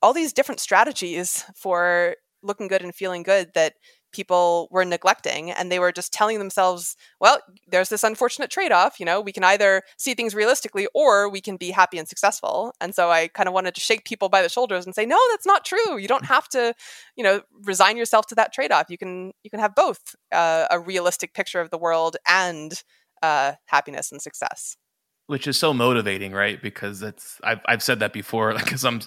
[0.00, 3.74] all these different strategies for looking good and feeling good that
[4.12, 9.06] people were neglecting and they were just telling themselves well there's this unfortunate trade-off you
[9.06, 12.72] know we can either see things realistically or we can be happy and successful.
[12.80, 15.18] And so i kind of wanted to shake people by the shoulders and say no
[15.30, 15.96] that's not true.
[15.98, 16.74] You don't have to
[17.16, 18.90] you know resign yourself to that trade-off.
[18.90, 22.82] You can you can have both uh, a realistic picture of the world and
[23.22, 24.76] uh, happiness and success.
[25.28, 26.60] Which is so motivating, right?
[26.60, 29.00] Because that's I've I've said that before, because I'm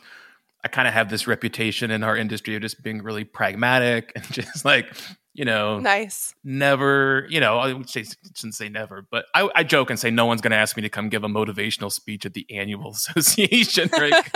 [0.66, 4.26] I kind of have this reputation in our industry of just being really pragmatic and
[4.32, 4.88] just like
[5.36, 6.34] you know, nice.
[6.46, 10.10] Never, you know, I would say shouldn't say never, but I, I joke and say
[10.10, 12.92] no one's going to ask me to come give a motivational speech at the annual
[12.92, 13.90] association.
[13.92, 14.14] Right?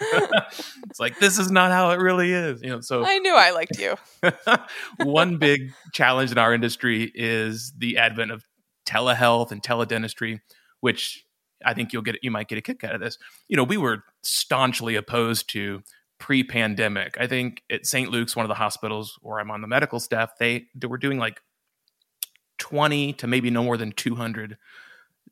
[0.00, 2.80] it's like this is not how it really is, you know.
[2.80, 3.96] So I knew I liked you.
[5.04, 8.42] one big challenge in our industry is the advent of
[8.86, 10.40] telehealth and teledentistry
[10.82, 11.24] which
[11.64, 13.18] I think you'll get you might get a kick out of this.
[13.48, 15.82] You know, we were staunchly opposed to
[16.18, 17.16] pre-pandemic.
[17.18, 18.10] I think at St.
[18.10, 21.18] Luke's, one of the hospitals where I'm on the medical staff, they, they were doing
[21.18, 21.40] like
[22.58, 24.56] 20 to maybe no more than 200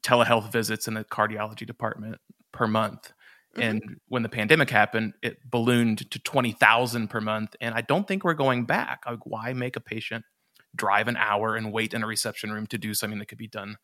[0.03, 2.19] telehealth visits in the cardiology department
[2.51, 3.13] per month.
[3.55, 3.63] Mm-hmm.
[3.63, 7.55] And when the pandemic happened, it ballooned to 20,000 per month.
[7.61, 9.05] And I don't think we're going back.
[9.07, 10.25] Like, why make a patient
[10.75, 13.49] drive an hour and wait in a reception room to do something that could be
[13.49, 13.77] done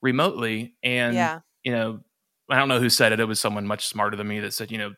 [0.00, 0.74] remotely.
[0.82, 1.40] And, yeah.
[1.64, 2.00] You know,
[2.50, 3.20] I don't know who said it.
[3.20, 4.92] It was someone much smarter than me that said, you know,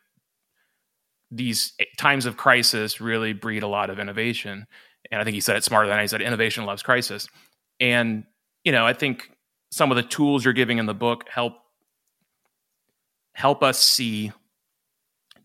[1.31, 4.65] these times of crisis really breed a lot of innovation.
[5.11, 7.27] And I think he said it smarter than I said, innovation loves crisis.
[7.79, 8.23] And,
[8.63, 9.29] you know, I think
[9.71, 11.53] some of the tools you're giving in the book help
[13.33, 14.31] help us see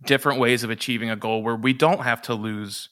[0.06, 2.88] different ways of achieving a goal where we don't have to lose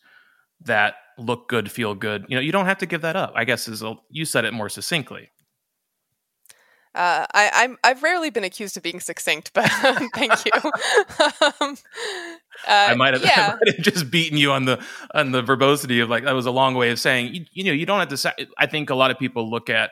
[0.61, 2.27] that look good, feel good.
[2.29, 3.33] You know, you don't have to give that up.
[3.35, 5.31] I guess is a, you said it more succinctly.
[6.93, 9.69] Uh, I, I'm I've rarely been accused of being succinct, but
[10.15, 10.53] thank you.
[11.61, 11.77] um,
[12.67, 13.53] uh, I might have, yeah.
[13.53, 16.47] I might have just beaten you on the on the verbosity of like that was
[16.47, 18.17] a long way of saying you, you know you don't have to.
[18.17, 19.91] Say, I think a lot of people look at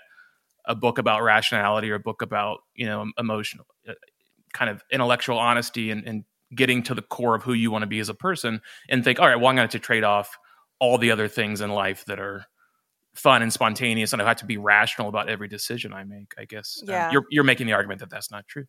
[0.66, 3.92] a book about rationality or a book about you know emotional uh,
[4.52, 7.86] kind of intellectual honesty and, and getting to the core of who you want to
[7.86, 10.38] be as a person and think all right well i'm going to trade off
[10.78, 12.46] all the other things in life that are
[13.18, 16.44] fun and spontaneous and I have to be rational about every decision I make, I
[16.44, 16.82] guess.
[16.82, 17.06] Um, yeah.
[17.06, 18.66] Um, you're, you're making the argument that that's not true.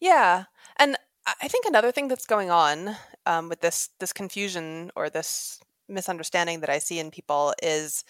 [0.00, 0.44] Yeah.
[0.78, 0.96] And
[1.40, 6.60] I think another thing that's going on um, with this, this confusion or this misunderstanding
[6.60, 8.04] that I see in people is,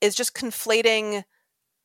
[0.00, 1.24] is just conflating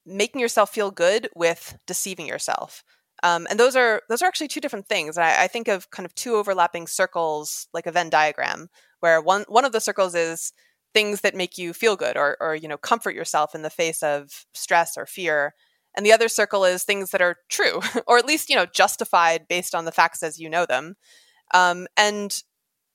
[0.06, 2.84] making yourself feel good with deceiving yourself.
[3.24, 5.18] Um, and those are those are actually two different things.
[5.18, 9.46] I, I, think of kind of two overlapping circles, like a Venn diagram, where one
[9.48, 10.54] one of the circles is
[10.94, 14.04] things that make you feel good or, or you know comfort yourself in the face
[14.04, 15.54] of stress or fear.
[15.96, 19.48] And the other circle is things that are true or at least you know justified
[19.48, 20.96] based on the facts as you know them.
[21.54, 22.42] Um, and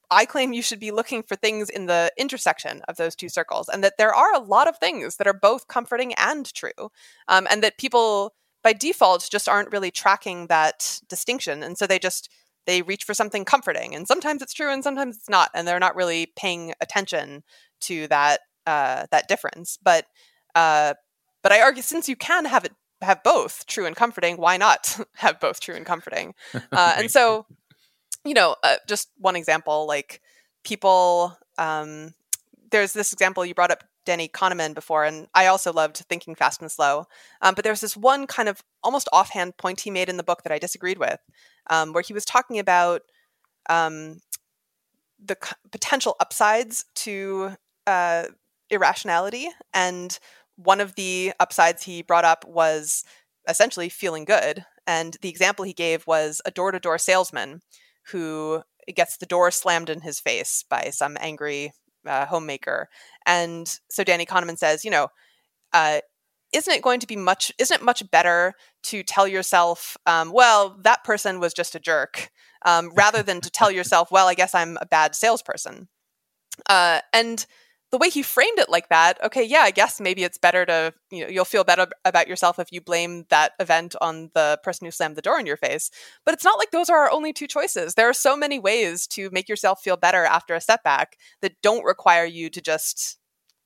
[0.08, 3.68] i claim you should be looking for things in the intersection of those two circles
[3.68, 6.90] and that there are a lot of things that are both comforting and true
[7.26, 8.32] um, and that people
[8.66, 11.62] by default just aren't really tracking that distinction.
[11.62, 12.28] And so they just
[12.66, 15.78] they reach for something comforting and sometimes it's true and sometimes it's not and they're
[15.78, 17.44] not really paying attention
[17.82, 19.78] to that uh, that difference.
[19.82, 20.06] But
[20.54, 20.94] uh,
[21.42, 24.98] but I argue since you can have it have both true and comforting, why not
[25.14, 26.34] have both true and comforting?
[26.72, 27.46] Uh, and so,
[28.24, 30.20] you know, uh, just one example, like
[30.64, 31.36] people.
[31.58, 32.12] Um,
[32.70, 36.60] there's this example you brought up Danny Kahneman before, and I also loved Thinking Fast
[36.60, 37.06] and Slow.
[37.40, 40.42] Um, but there's this one kind of almost offhand point he made in the book
[40.42, 41.20] that I disagreed with,
[41.70, 43.02] um, where he was talking about
[43.68, 44.20] um,
[45.24, 47.56] the c- potential upsides to
[47.86, 48.24] uh,
[48.70, 49.48] irrationality.
[49.72, 50.18] And
[50.56, 53.04] one of the upsides he brought up was
[53.48, 54.64] essentially feeling good.
[54.86, 57.60] And the example he gave was a door to door salesman
[58.10, 58.62] who
[58.94, 61.72] gets the door slammed in his face by some angry
[62.06, 62.88] uh, homemaker.
[63.26, 65.08] And so Danny Kahneman says, you know,
[65.72, 66.00] uh,
[66.52, 70.76] isn't it going to be much, isn't it much better to tell yourself, um, well,
[70.82, 72.30] that person was just a jerk,
[72.64, 75.88] um, rather than to tell yourself, well, I guess I'm a bad salesperson?
[76.68, 77.44] Uh, and
[77.92, 80.92] the way he framed it like that, okay, yeah, I guess maybe it's better to,
[81.10, 84.84] you know, you'll feel better about yourself if you blame that event on the person
[84.86, 85.90] who slammed the door in your face.
[86.24, 87.94] But it's not like those are our only two choices.
[87.94, 91.84] There are so many ways to make yourself feel better after a setback that don't
[91.84, 93.18] require you to just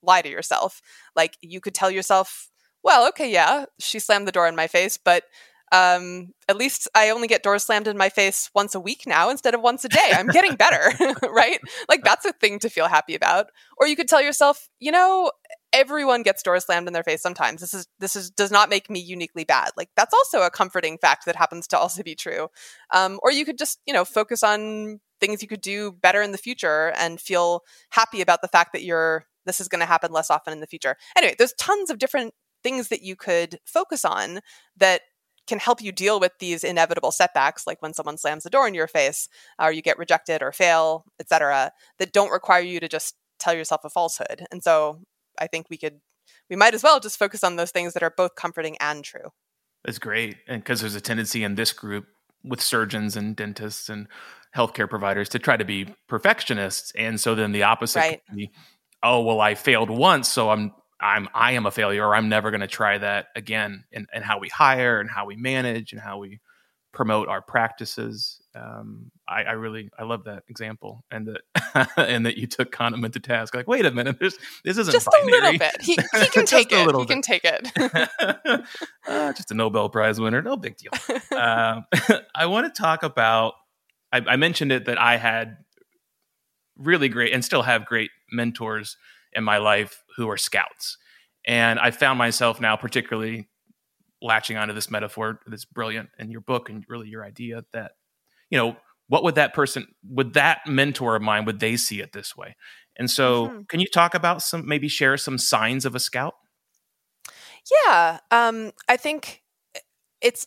[0.03, 0.83] lie to yourself.
[1.17, 2.51] Like you could tell yourself,
[2.83, 5.25] well, okay, yeah, she slammed the door in my face, but
[5.73, 9.31] um, at least I only get doors slammed in my face once a week now
[9.31, 10.13] instead of once a day.
[10.13, 10.93] I'm getting better,
[11.31, 11.61] right?
[11.89, 13.47] Like that's a thing to feel happy about.
[13.79, 15.31] Or you could tell yourself, you know,
[15.73, 17.61] everyone gets doors slammed in their face sometimes.
[17.61, 19.71] This is this is does not make me uniquely bad.
[19.77, 22.49] Like that's also a comforting fact that happens to also be true.
[22.93, 26.33] Um, or you could just you know focus on things you could do better in
[26.33, 30.13] the future and feel happy about the fact that you're this is going to happen
[30.13, 30.97] less often in the future.
[31.17, 34.41] Anyway, there's tons of different things that you could focus on
[34.77, 35.03] that
[35.51, 38.73] can help you deal with these inevitable setbacks like when someone slams the door in
[38.73, 42.89] your face uh, or you get rejected or fail etc that don't require you to
[42.89, 44.47] just tell yourself a falsehood.
[44.51, 45.01] And so
[45.39, 46.01] i think we could
[46.49, 49.31] we might as well just focus on those things that are both comforting and true.
[49.85, 50.37] That's great.
[50.47, 52.07] And because there's a tendency in this group
[52.45, 54.07] with surgeons and dentists and
[54.57, 56.93] healthcare providers to try to be perfectionists.
[56.97, 58.21] And so then the opposite right.
[58.35, 58.51] be,
[59.03, 62.51] oh well i failed once so i'm I'm I am a failure or I'm never
[62.51, 66.01] going to try that again and, and how we hire and how we manage and
[66.01, 66.41] how we
[66.93, 68.41] promote our practices.
[68.55, 73.13] Um, I, I, really I love that example and that and that you took Kahneman
[73.13, 73.55] to task.
[73.55, 75.39] Like, wait a minute, this this isn't just binary.
[75.39, 75.81] a little bit.
[75.81, 76.87] He, he can take it.
[76.87, 77.09] He bit.
[77.09, 77.71] can take it.
[79.09, 80.93] uh, just a Nobel Prize winner, no big deal.
[81.33, 81.87] Um,
[82.35, 83.55] I want to talk about.
[84.13, 85.57] I, I mentioned it that I had
[86.77, 88.97] really great and still have great mentors
[89.33, 90.99] in my life who are scouts.
[91.47, 93.49] And I found myself now particularly
[94.23, 97.93] latching onto this metaphor that's brilliant in your book and really your idea that,
[98.51, 98.77] you know,
[99.09, 102.55] what would that person, would that mentor of mine, would they see it this way?
[102.97, 103.63] And so, mm-hmm.
[103.69, 106.35] can you talk about some, maybe share some signs of a scout?
[107.87, 108.19] Yeah.
[108.31, 109.43] Um, I think
[110.21, 110.47] it's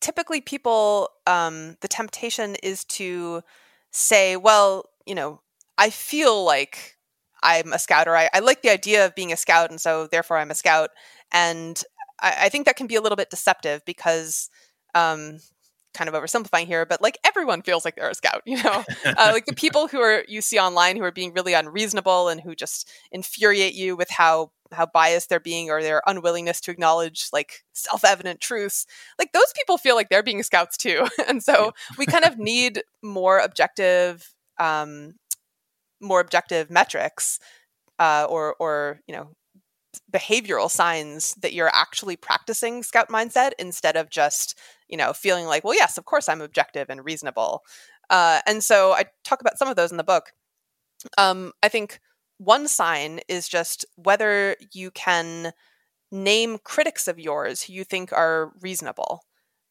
[0.00, 3.42] typically people, um, the temptation is to
[3.90, 5.40] say, well, you know,
[5.78, 6.97] I feel like
[7.42, 10.06] I'm a scout or I, I, like the idea of being a scout and so
[10.06, 10.90] therefore I'm a scout.
[11.32, 11.82] And
[12.20, 14.50] I, I think that can be a little bit deceptive because
[14.94, 15.38] um,
[15.94, 19.30] kind of oversimplifying here, but like everyone feels like they're a scout, you know, uh,
[19.32, 22.54] like the people who are you see online who are being really unreasonable and who
[22.54, 27.64] just infuriate you with how how biased they're being or their unwillingness to acknowledge like
[27.72, 28.84] self-evident truths
[29.18, 32.82] like those people feel like they're being scouts too and so we kind of need
[33.02, 35.14] more objective um
[36.00, 37.38] more objective metrics
[37.98, 39.30] uh or or you know
[40.12, 44.58] behavioral signs that you're actually practicing scout mindset instead of just
[44.88, 47.62] you know feeling like well yes of course i'm objective and reasonable.
[48.10, 50.32] Uh, and so i talk about some of those in the book.
[51.18, 52.00] Um, i think
[52.38, 55.52] one sign is just whether you can
[56.10, 59.22] name critics of yours who you think are reasonable.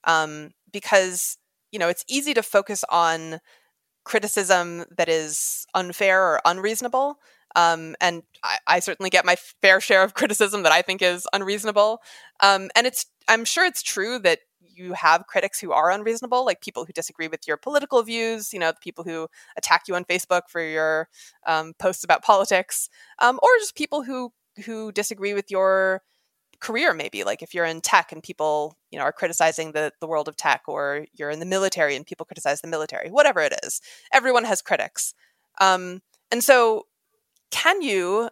[0.04, 1.38] Um, because
[1.72, 3.40] you know it's easy to focus on
[4.08, 7.20] criticism that is unfair or unreasonable
[7.56, 11.28] um, and I, I, certainly get my fair share of criticism that I think is
[11.34, 12.02] unreasonable.
[12.42, 16.62] Um, and it's I'm sure it's true that you have critics who are unreasonable, like
[16.62, 20.06] people who disagree with your political views, you know, the people who attack you on
[20.06, 21.10] Facebook for your
[21.48, 22.90] um, posts about politics,
[23.20, 24.32] um, or just people who
[24.66, 26.02] who disagree with your
[26.60, 30.08] career maybe like if you're in tech and people you know are criticizing the the
[30.08, 33.54] world of tech or you're in the military and people criticize the military whatever it
[33.64, 33.82] is
[34.14, 35.14] everyone has critics.
[35.60, 36.88] Um, and so
[37.52, 38.30] can you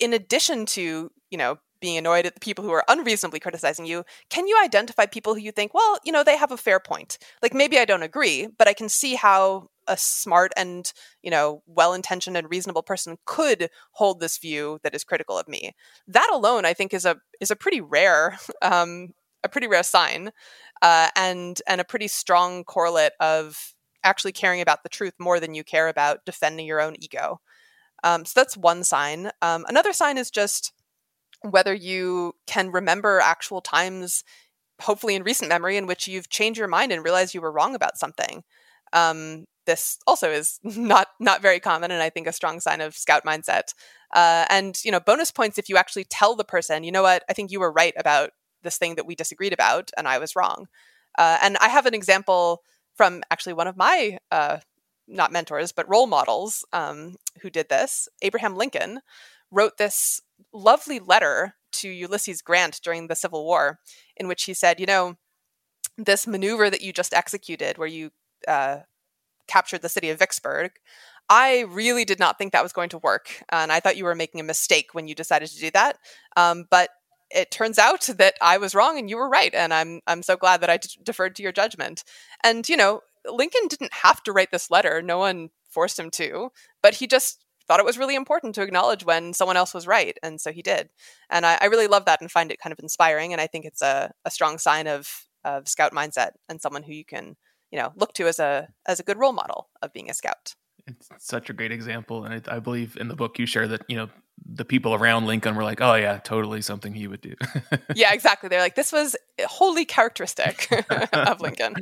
[0.00, 4.04] in addition to you know being annoyed at the people who are unreasonably criticizing you
[4.30, 7.18] can you identify people who you think well you know they have a fair point.
[7.42, 11.62] Like maybe i don't agree but i can see how a smart and you know
[11.66, 15.72] well-intentioned and reasonable person could hold this view that is critical of me
[16.06, 19.08] that alone i think is a is a pretty rare um,
[19.44, 20.30] a pretty rare sign
[20.82, 23.74] uh, and and a pretty strong correlate of
[24.04, 27.40] actually caring about the truth more than you care about defending your own ego
[28.04, 29.30] um, so that's one sign.
[29.42, 30.72] Um, another sign is just
[31.42, 34.24] whether you can remember actual times,
[34.80, 37.74] hopefully in recent memory, in which you've changed your mind and realized you were wrong
[37.74, 38.42] about something.
[38.92, 42.96] Um, this also is not not very common, and I think a strong sign of
[42.96, 43.74] scout mindset.
[44.12, 47.22] Uh, and you know, bonus points if you actually tell the person, you know what,
[47.28, 48.30] I think you were right about
[48.62, 50.66] this thing that we disagreed about, and I was wrong.
[51.16, 52.62] Uh, and I have an example
[52.96, 54.58] from actually one of my uh,
[55.06, 58.08] not mentors, but role models um, who did this.
[58.22, 59.00] Abraham Lincoln
[59.50, 60.20] wrote this
[60.52, 63.78] lovely letter to Ulysses Grant during the Civil War,
[64.16, 65.16] in which he said, You know,
[65.96, 68.10] this maneuver that you just executed, where you
[68.46, 68.78] uh,
[69.48, 70.72] captured the city of Vicksburg,
[71.28, 73.42] I really did not think that was going to work.
[73.50, 75.98] And I thought you were making a mistake when you decided to do that.
[76.36, 76.90] Um, but
[77.30, 79.54] it turns out that I was wrong and you were right.
[79.54, 82.04] And I'm, I'm so glad that I d- deferred to your judgment.
[82.42, 85.02] And, you know, Lincoln didn't have to write this letter.
[85.02, 86.50] No one forced him to,
[86.82, 90.16] but he just thought it was really important to acknowledge when someone else was right.
[90.22, 90.88] And so he did.
[91.28, 93.32] And I, I really love that and find it kind of inspiring.
[93.32, 96.94] And I think it's a, a strong sign of, of scout mindset and someone who
[96.94, 97.36] you can,
[97.70, 100.54] you know, look to as a, as a good role model of being a scout.
[100.86, 102.24] It's such a great example.
[102.24, 104.08] And I, I believe in the book you share that, you know,
[104.46, 107.34] the people around Lincoln were like, "Oh yeah, totally something he would do."
[107.94, 108.48] yeah, exactly.
[108.48, 110.68] They're like, "This was wholly characteristic
[111.12, 111.74] of Lincoln."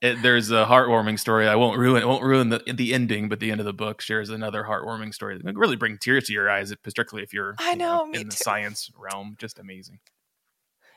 [0.00, 1.48] It, there's a heartwarming story.
[1.48, 2.02] I won't ruin.
[2.02, 5.12] It won't ruin the the ending, but the end of the book shares another heartwarming
[5.12, 8.20] story that really bring tears to your eyes, particularly if you're I know, you know
[8.20, 9.36] in the science realm.
[9.38, 9.98] Just amazing.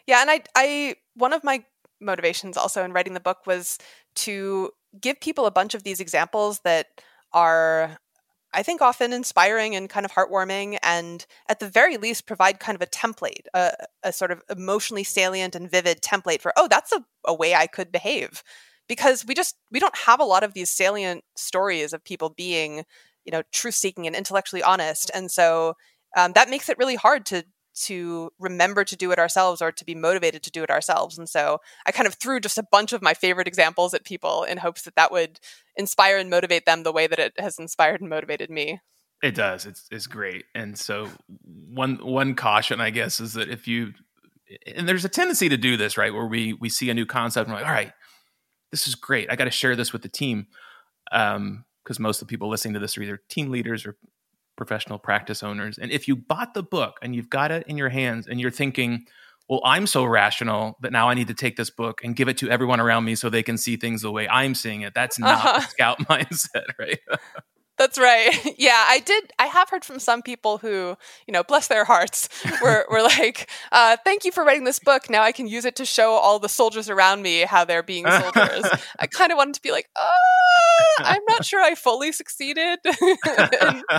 [0.08, 1.64] Yeah, and I, I one of my
[2.02, 3.78] motivations also in writing the book was
[4.16, 6.88] to give people a bunch of these examples that
[7.34, 7.98] are
[8.54, 12.76] I think often inspiring and kind of heartwarming, and at the very least provide kind
[12.76, 13.72] of a template, a,
[14.04, 17.68] a sort of emotionally salient and vivid template for, oh, that's a, a way I
[17.68, 18.44] could behave.
[18.90, 22.84] Because we just we don't have a lot of these salient stories of people being,
[23.24, 25.76] you know, truth seeking and intellectually honest, and so
[26.18, 29.86] um, that makes it really hard to to remember to do it ourselves or to
[29.86, 31.18] be motivated to do it ourselves.
[31.18, 34.44] And so I kind of threw just a bunch of my favorite examples at people
[34.44, 35.40] in hopes that that would
[35.76, 38.82] inspire and motivate them the way that it has inspired and motivated me.
[39.24, 39.66] It does.
[39.66, 40.46] It's it's great.
[40.56, 41.08] And so
[41.46, 43.94] one one caution I guess is that if you
[44.66, 47.48] and there's a tendency to do this, right, where we we see a new concept
[47.48, 47.94] and we're like, all right,
[48.72, 49.32] this is great.
[49.32, 50.48] I got to share this with the team.
[51.12, 53.98] Um, because most of the people listening to this are either team leaders or
[54.62, 55.80] professional practice owners.
[55.80, 58.52] And if you bought the book and you've got it in your hands and you're
[58.52, 59.08] thinking,
[59.50, 62.38] well, I'm so rational that now I need to take this book and give it
[62.38, 64.94] to everyone around me so they can see things the way I'm seeing it.
[64.94, 65.62] That's not uh-huh.
[65.62, 67.00] scout mindset, right?
[67.82, 68.30] That's right.
[68.62, 69.32] Yeah, I did.
[69.40, 72.30] I have heard from some people who, you know, bless their hearts,
[72.62, 75.10] were, were like, uh, thank you for writing this book.
[75.10, 78.06] Now I can use it to show all the soldiers around me how they're being
[78.06, 78.66] soldiers.
[79.00, 82.80] I kind of wanted to be like, uh, I'm not sure I fully succeeded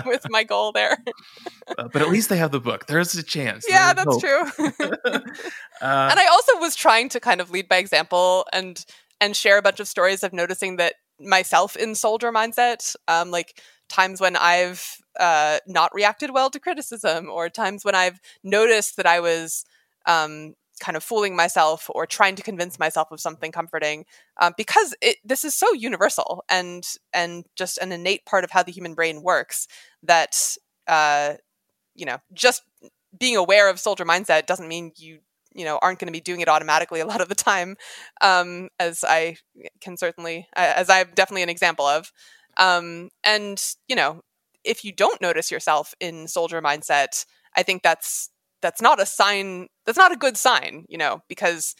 [0.06, 0.98] with my goal there.
[1.76, 2.86] Uh, but at least they have the book.
[2.86, 3.64] There's a chance.
[3.68, 4.20] Yeah, that's hope.
[4.20, 4.42] true.
[5.80, 8.84] Uh, and I also was trying to kind of lead by example and
[9.20, 10.94] and share a bunch of stories of noticing that
[11.28, 17.30] myself in soldier mindset, um, like times when I've uh, not reacted well to criticism,
[17.30, 19.64] or times when I've noticed that I was
[20.06, 24.04] um, kind of fooling myself or trying to convince myself of something comforting,
[24.40, 28.62] um, because it, this is so universal and and just an innate part of how
[28.62, 29.68] the human brain works
[30.02, 30.56] that
[30.88, 31.34] uh,
[31.94, 32.62] you know just
[33.18, 35.20] being aware of soldier mindset doesn't mean you
[35.54, 37.76] you know aren't going to be doing it automatically a lot of the time
[38.20, 39.36] um, as i
[39.80, 42.12] can certainly as i'm definitely an example of.
[42.58, 44.20] Um, and you know
[44.64, 47.24] if you don't notice yourself in soldier mindset
[47.56, 48.28] i think that's
[48.60, 51.74] that's not a sign that's not a good sign you know because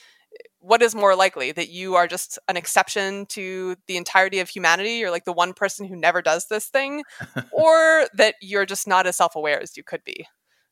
[0.61, 4.93] what is more likely that you are just an exception to the entirety of humanity
[4.95, 7.03] you're like the one person who never does this thing
[7.53, 10.27] or that you're just not as self-aware as you could be?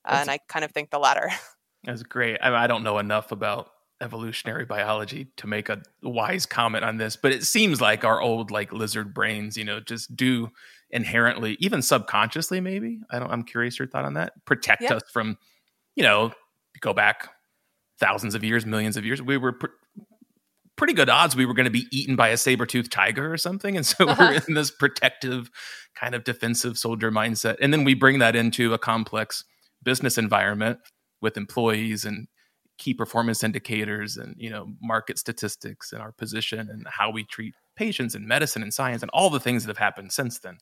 [0.06, 1.28] Uh, and i kind of think the latter
[1.84, 2.38] That's great.
[2.42, 3.70] I, I don't know enough about
[4.00, 8.50] evolutionary biology to make a wise comment on this, but it seems like our old
[8.50, 10.50] like lizard brains, you know, just do
[10.90, 13.00] inherently, even subconsciously, maybe.
[13.10, 13.30] I don't.
[13.30, 14.32] I'm curious your thought on that.
[14.44, 14.94] Protect yeah.
[14.94, 15.38] us from,
[15.94, 16.32] you know,
[16.80, 17.28] go back
[17.98, 19.20] thousands of years, millions of years.
[19.22, 19.66] We were pr-
[20.76, 23.76] pretty good odds we were going to be eaten by a saber-toothed tiger or something,
[23.76, 24.32] and so uh-huh.
[24.32, 25.50] we're in this protective,
[25.94, 29.44] kind of defensive soldier mindset, and then we bring that into a complex
[29.82, 30.78] business environment
[31.20, 32.28] with employees and
[32.78, 37.54] key performance indicators and you know market statistics and our position and how we treat
[37.76, 40.58] patients and medicine and science and all the things that have happened since then.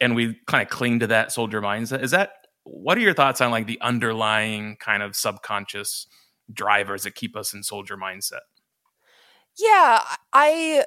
[0.00, 2.02] And we kind of cling to that soldier mindset.
[2.02, 2.30] Is that
[2.64, 6.06] what are your thoughts on like the underlying kind of subconscious
[6.52, 8.40] drivers that keep us in soldier mindset?
[9.58, 10.00] Yeah
[10.32, 10.84] i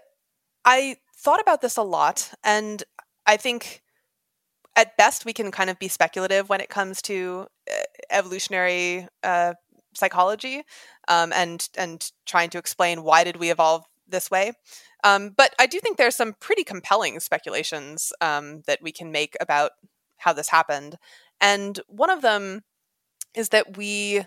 [0.63, 2.83] i thought about this a lot and
[3.25, 3.81] i think
[4.75, 7.47] at best we can kind of be speculative when it comes to
[8.09, 9.53] evolutionary uh,
[9.93, 10.63] psychology
[11.07, 14.53] um, and and trying to explain why did we evolve this way.
[15.03, 19.35] Um, but I do think there's some pretty compelling speculations um, that we can make
[19.41, 19.71] about
[20.17, 20.97] how this happened,
[21.39, 22.61] and one of them
[23.35, 24.25] is that we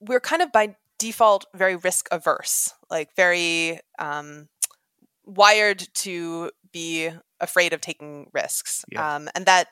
[0.00, 4.48] we're kind of by default very risk averse, like very um,
[5.24, 7.10] wired to be
[7.40, 9.16] afraid of taking risks, yeah.
[9.16, 9.68] um, and that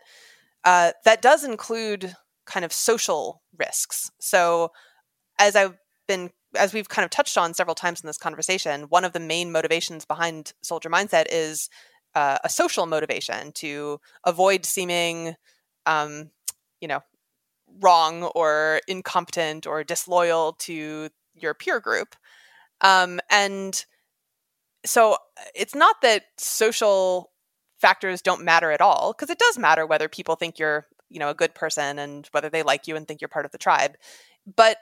[0.65, 2.15] uh, that does include
[2.49, 4.11] kind of social risks.
[4.19, 4.73] So,
[5.39, 5.77] as I've
[6.09, 9.21] been as we've kind of touched on several times in this conversation, one of the
[9.21, 11.69] main motivations behind soldier mindset is
[12.15, 15.35] uh, a social motivation to avoid seeming,
[15.87, 16.31] um,
[16.81, 17.01] you know,
[17.81, 22.17] wrong or incompetent or disloyal to your peer group.
[22.81, 23.85] Um, and
[24.87, 25.19] so
[25.55, 27.31] it's not that social
[27.79, 31.31] factors don't matter at all because it does matter whether people think you're you know
[31.31, 33.97] a good person and whether they like you and think you're part of the tribe.
[34.57, 34.79] But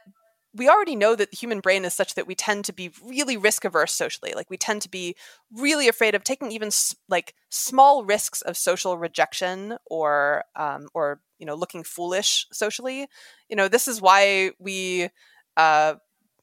[0.55, 3.37] we already know that the human brain is such that we tend to be really
[3.37, 4.33] risk averse socially.
[4.35, 5.15] Like we tend to be
[5.53, 6.71] really afraid of taking even
[7.09, 13.07] like small risks of social rejection or um, or you know looking foolish socially.
[13.49, 15.11] You know this is why we
[15.57, 15.95] uh,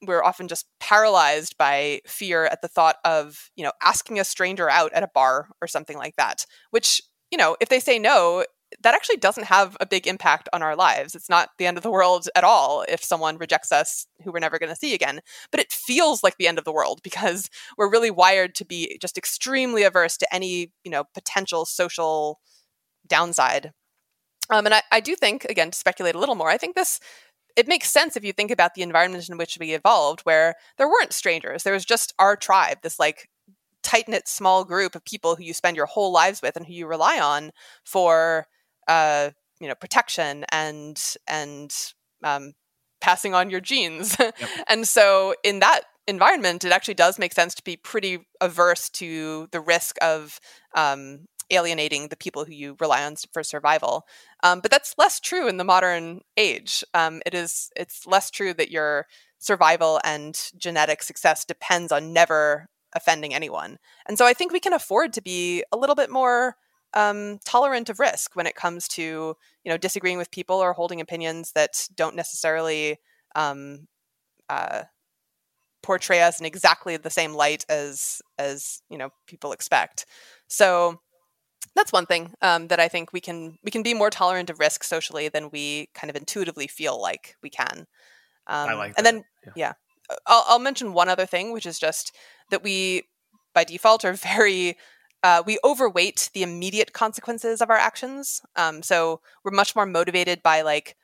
[0.06, 4.70] we're often just paralyzed by fear at the thought of you know asking a stranger
[4.70, 8.46] out at a bar or something like that which you know if they say no
[8.84, 11.84] that actually doesn't have a big impact on our lives it's not the end of
[11.84, 15.22] the world at all if someone rejects us who we're never going to see again
[15.52, 18.98] but it feels like the end of the world because we're really wired to be
[19.02, 22.40] just extremely averse to any you know potential social
[23.08, 23.72] downside
[24.50, 27.00] um, and I, I do think again to speculate a little more i think this
[27.56, 30.90] it makes sense if you think about the environment in which we evolved, where there
[30.90, 31.64] weren't strangers.
[31.64, 33.30] There was just our tribe, this like
[33.84, 36.74] tight knit small group of people who you spend your whole lives with and who
[36.74, 37.52] you rely on
[37.84, 38.48] for,
[38.88, 41.74] uh, you know, protection and and
[42.24, 42.54] um,
[43.02, 44.16] passing on your genes.
[44.20, 44.36] Yep.
[44.68, 49.48] and so, in that environment, it actually does make sense to be pretty averse to
[49.52, 50.40] the risk of
[50.76, 54.06] um, alienating the people who you rely on for survival.
[54.44, 56.84] Um, but that's less true in the modern age.
[56.94, 59.06] Um, it is it's less true that your
[59.40, 63.78] survival and genetic success depends on never offending anyone.
[64.08, 66.56] And so I think we can afford to be a little bit more
[66.94, 69.02] um, tolerant of risk when it comes to
[69.64, 72.98] you know disagreeing with people or holding opinions that don't necessarily
[73.36, 73.88] um,
[74.50, 74.84] uh,
[75.82, 80.06] portray us in exactly the same light as as you know people expect.
[80.48, 81.00] So
[81.76, 84.60] that's one thing um, that I think we can we can be more tolerant of
[84.60, 87.88] risk socially than we kind of intuitively feel like we can.
[88.48, 89.74] Um, I like, and then yeah, yeah.
[90.28, 92.14] I'll, I'll, mention one other thing, which is just
[92.50, 93.04] that we
[93.54, 94.78] by default are very
[95.24, 98.42] uh, we overweight the immediate consequences of our actions.
[98.56, 100.96] Um, so we're much more motivated by like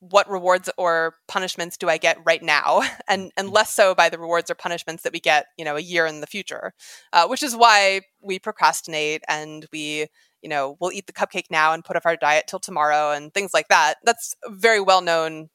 [0.00, 4.18] what rewards or punishments do I get right now, and and less so by the
[4.18, 6.72] rewards or punishments that we get, you know, a year in the future,
[7.12, 10.06] uh, which is why we procrastinate and we,
[10.42, 13.34] you know, we'll eat the cupcake now and put off our diet till tomorrow and
[13.34, 13.94] things like that.
[14.04, 15.48] That's a very well known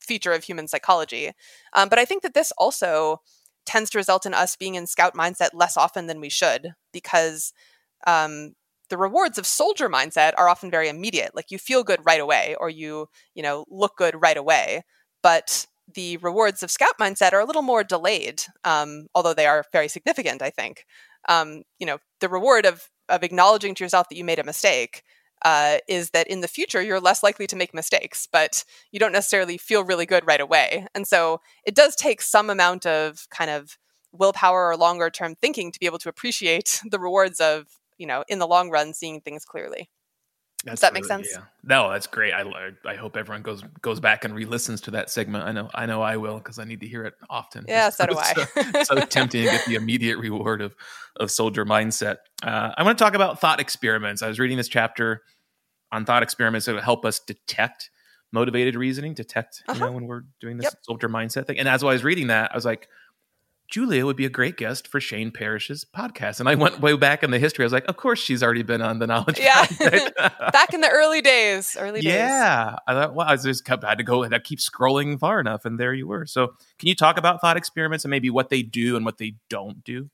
[0.00, 1.32] feature of human psychology.
[1.72, 3.20] Um, but I think that this also
[3.66, 7.52] tends to result in us being in scout mindset less often than we should because
[8.06, 8.52] um,
[8.90, 11.34] the rewards of soldier mindset are often very immediate.
[11.34, 14.82] Like you feel good right away or you you know look good right away
[15.22, 19.64] but the rewards of scout mindset are a little more delayed um, although they are
[19.72, 20.84] very significant i think.
[21.28, 25.02] Um, you know the reward of of acknowledging to yourself that you made a mistake
[25.44, 29.12] uh, is that in the future you're less likely to make mistakes, but you don't
[29.12, 30.86] necessarily feel really good right away.
[30.94, 33.78] And so it does take some amount of kind of
[34.12, 37.66] willpower or longer term thinking to be able to appreciate the rewards of,
[37.98, 39.90] you know, in the long run, seeing things clearly.
[40.64, 41.28] That's Does that really, make sense?
[41.30, 41.44] Yeah.
[41.62, 42.32] No, that's great.
[42.32, 45.44] I, I hope everyone goes goes back and re-listens to that segment.
[45.44, 47.66] I know I know I will because I need to hear it often.
[47.68, 48.32] Yeah, so do I.
[48.32, 50.74] so, so tempting to get the immediate reward of
[51.16, 52.16] of soldier mindset.
[52.42, 54.22] Uh, I want to talk about thought experiments.
[54.22, 55.22] I was reading this chapter
[55.94, 57.90] on thought experiments that help us detect
[58.32, 59.78] motivated reasoning, detect, uh-huh.
[59.78, 60.74] you know, when we're doing this yep.
[60.82, 61.58] soldier mindset thing.
[61.58, 62.88] And as I was reading that, I was like,
[63.70, 66.38] Julia would be a great guest for Shane Parrish's podcast.
[66.38, 67.64] And I went way back in the history.
[67.64, 69.38] I was like, of course she's already been on the knowledge.
[69.38, 69.66] Yeah.
[70.52, 71.76] back in the early days.
[71.78, 72.12] Early days.
[72.12, 72.76] Yeah.
[72.86, 75.40] I thought, well, I just kept, I had to go and I keep scrolling far
[75.40, 75.64] enough.
[75.64, 76.26] And there you were.
[76.26, 79.36] So can you talk about thought experiments and maybe what they do and what they
[79.48, 80.10] don't do?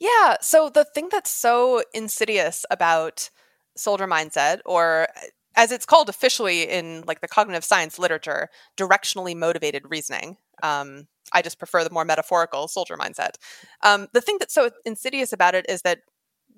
[0.00, 0.36] Yeah.
[0.40, 3.30] So the thing that's so insidious about
[3.76, 5.08] soldier mindset or
[5.56, 10.36] as it's called officially in like the cognitive science literature directionally motivated reasoning.
[10.62, 13.34] Um, i just prefer the more metaphorical soldier mindset.
[13.82, 16.00] Um, the thing that's so insidious about it is that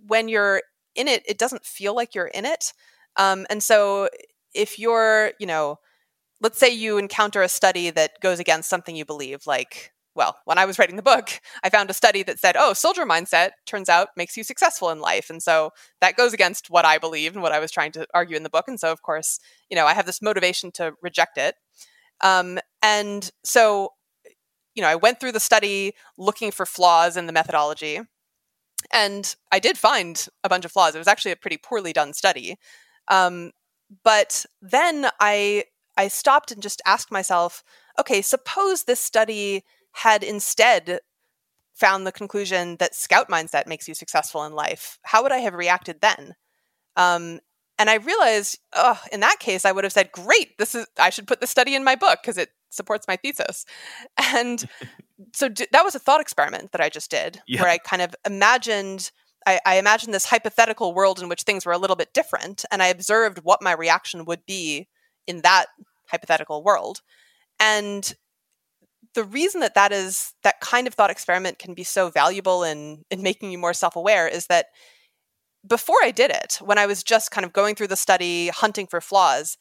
[0.07, 0.62] when you're
[0.95, 2.73] in it it doesn't feel like you're in it.
[3.16, 4.09] Um, and so
[4.55, 5.79] if you're you know
[6.41, 10.59] let's say you encounter a study that goes against something you believe like well, when
[10.59, 13.89] I was writing the book, I found a study that said, oh, soldier mindset turns
[13.89, 15.31] out makes you successful in life.
[15.31, 18.37] And so that goes against what I believe and what I was trying to argue
[18.37, 18.64] in the book.
[18.66, 19.39] And so, of course,
[19.71, 21.55] you know, I have this motivation to reject it.
[22.21, 23.91] Um, and so,
[24.75, 28.01] you know, I went through the study looking for flaws in the methodology.
[28.93, 30.97] And I did find a bunch of flaws.
[30.97, 32.57] It was actually a pretty poorly done study.
[33.07, 33.53] Um,
[34.05, 35.64] but then I
[35.97, 37.64] I stopped and just asked myself,
[37.99, 39.64] okay, suppose this study
[39.99, 41.01] had instead
[41.75, 45.55] found the conclusion that scout mindset makes you successful in life, how would I have
[45.55, 46.35] reacted then?
[46.97, 47.41] Um,
[47.79, 51.11] and I realized, oh, in that case, I would have said, "Great, this is I
[51.11, 53.65] should put the study in my book because it supports my thesis."
[54.35, 54.69] And
[55.33, 57.63] so d- that was a thought experiment that I just did, yeah.
[57.63, 59.11] where I kind of imagined.
[59.47, 62.83] I, I imagined this hypothetical world in which things were a little bit different, and
[62.83, 64.89] I observed what my reaction would be
[65.29, 65.67] in that
[66.07, 67.01] hypothetical world.
[67.61, 68.13] And
[69.15, 73.05] the reason that that is that kind of thought experiment can be so valuable in
[73.11, 74.67] in making you more self-aware is that
[75.67, 78.87] before I did it, when I was just kind of going through the study, hunting
[78.87, 79.59] for flaws,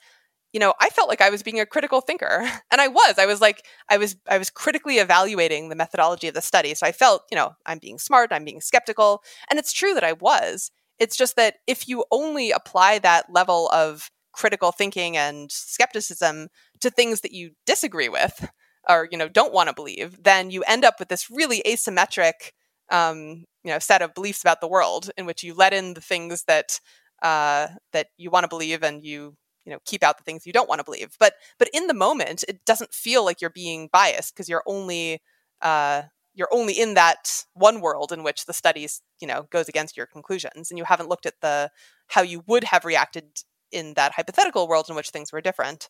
[0.54, 2.50] you know, I felt like I was being a critical thinker.
[2.72, 3.18] And I was.
[3.18, 6.74] I was like I was I was critically evaluating the methodology of the study.
[6.76, 10.04] So I felt, you know, I'm being smart, I'm being skeptical, and it's true that
[10.04, 10.72] I was.
[11.00, 16.50] It's just that if you only apply that level of critical thinking and skepticism
[16.82, 18.50] to things that you disagree with,
[18.90, 22.52] or you know don't want to believe, then you end up with this really asymmetric
[22.92, 26.02] um, you know set of beliefs about the world in which you let in the
[26.02, 26.80] things that
[27.22, 29.36] uh, that you want to believe and you
[29.66, 31.16] you know keep out the things you don't want to believe.
[31.20, 35.22] But but in the moment, it doesn't feel like you're being biased because you're only
[35.62, 39.98] uh, you're only in that one world in which the studies you know goes against
[39.98, 41.70] your conclusions and you haven't looked at the
[42.08, 43.26] how you would have reacted
[43.72, 45.90] in that hypothetical world in which things were different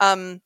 [0.00, 0.40] um,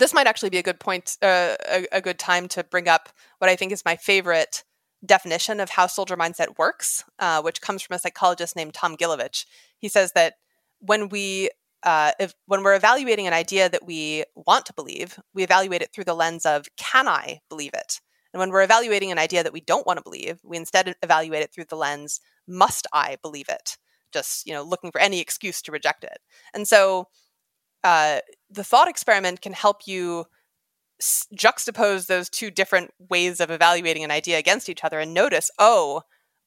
[0.00, 3.10] this might actually be a good point, uh, a, a good time to bring up
[3.38, 4.64] what I think is my favorite
[5.04, 9.44] definition of how soldier mindset works, uh, which comes from a psychologist named Tom Gilovich.
[9.78, 10.34] He says that
[10.80, 11.50] when we
[11.82, 15.90] uh, if, when we're evaluating an idea that we want to believe, we evaluate it
[15.92, 18.00] through the lens of can I believe it?
[18.32, 21.42] And when we're evaluating an idea that we don't want to believe, we instead evaluate
[21.42, 23.78] it through the lens must I believe it?
[24.12, 26.18] Just you know, looking for any excuse to reject it.
[26.52, 27.08] And so
[27.82, 28.18] uh,
[28.50, 30.26] the thought experiment can help you
[31.00, 35.50] s- juxtapose those two different ways of evaluating an idea against each other and notice,
[35.58, 36.02] oh,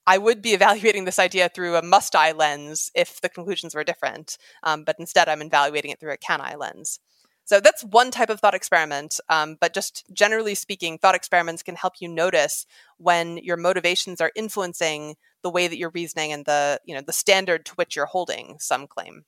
[0.05, 3.83] I would be evaluating this idea through a must I lens if the conclusions were
[3.83, 6.99] different, um, but instead I'm evaluating it through a can I lens.
[7.45, 9.19] So that's one type of thought experiment.
[9.27, 12.65] Um, but just generally speaking, thought experiments can help you notice
[12.97, 17.11] when your motivations are influencing the way that you're reasoning and the you know the
[17.11, 19.25] standard to which you're holding some claim.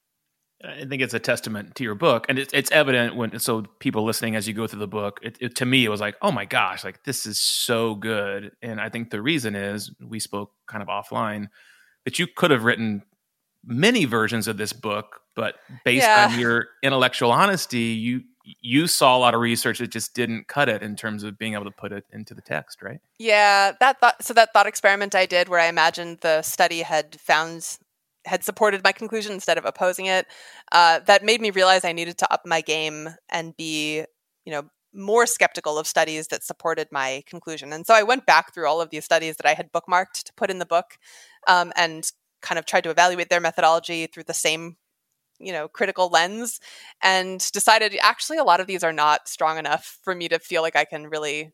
[0.64, 4.04] I think it's a testament to your book, and it's, it's evident when so people
[4.04, 5.20] listening as you go through the book.
[5.22, 8.52] It, it, to me, it was like, oh my gosh, like this is so good,
[8.62, 11.48] and I think the reason is we spoke kind of offline
[12.06, 13.04] that you could have written
[13.66, 16.30] many versions of this book, but based yeah.
[16.32, 18.22] on your intellectual honesty, you
[18.62, 21.56] you saw a lot of research that just didn't cut it in terms of being
[21.56, 23.00] able to put it into the text, right?
[23.18, 27.20] Yeah, that thought so that thought experiment I did where I imagined the study had
[27.20, 27.78] found
[28.26, 30.28] had supported my conclusion instead of opposing it.
[30.72, 34.04] Uh, that made me realize I needed to up my game and be,
[34.46, 34.64] you know,
[34.94, 37.74] more skeptical of studies that supported my conclusion.
[37.74, 40.34] And so I went back through all of these studies that I had bookmarked to
[40.34, 40.98] put in the book,
[41.48, 42.10] um, and
[42.42, 44.78] kind of tried to evaluate their methodology through the same
[45.40, 46.60] you know critical lens
[47.04, 50.62] and decided actually a lot of these are not strong enough for me to feel
[50.62, 51.52] like i can really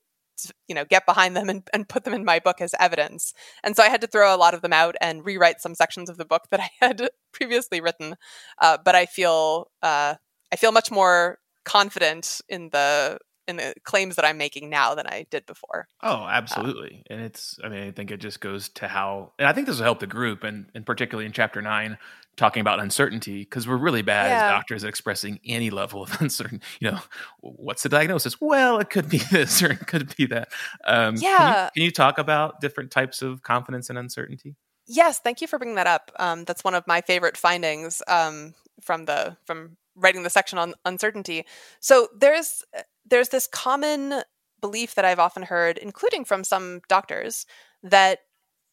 [0.67, 3.33] you know get behind them and, and put them in my book as evidence.
[3.63, 6.09] And so i had to throw a lot of them out and rewrite some sections
[6.09, 8.15] of the book that i had previously written.
[8.61, 10.15] Uh, but i feel uh,
[10.51, 15.07] i feel much more confident in the in the claims that i'm making now than
[15.07, 15.87] i did before.
[16.01, 17.03] Oh absolutely.
[17.09, 19.67] Uh, and it's i mean i think it just goes to how and i think
[19.67, 21.97] this will help the group and, and particularly in chapter 9
[22.41, 24.45] talking about uncertainty because we're really bad yeah.
[24.45, 26.65] as doctors at expressing any level of uncertainty.
[26.79, 26.99] You know,
[27.39, 28.41] what's the diagnosis?
[28.41, 30.51] Well, it could be this or it could be that.
[30.83, 31.37] Um, yeah.
[31.37, 34.55] Can you, can you, talk about different types of confidence and uncertainty?
[34.87, 36.11] Yes, thank you for bringing that up.
[36.17, 40.73] Um, that's one of my favorite findings um, from the from writing the section on
[40.83, 41.45] uncertainty.
[41.79, 42.63] So there's
[43.05, 44.23] there's this common
[44.59, 47.45] belief that I've often heard, including from some doctors,
[47.83, 48.19] that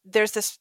[0.06, 0.58] there's this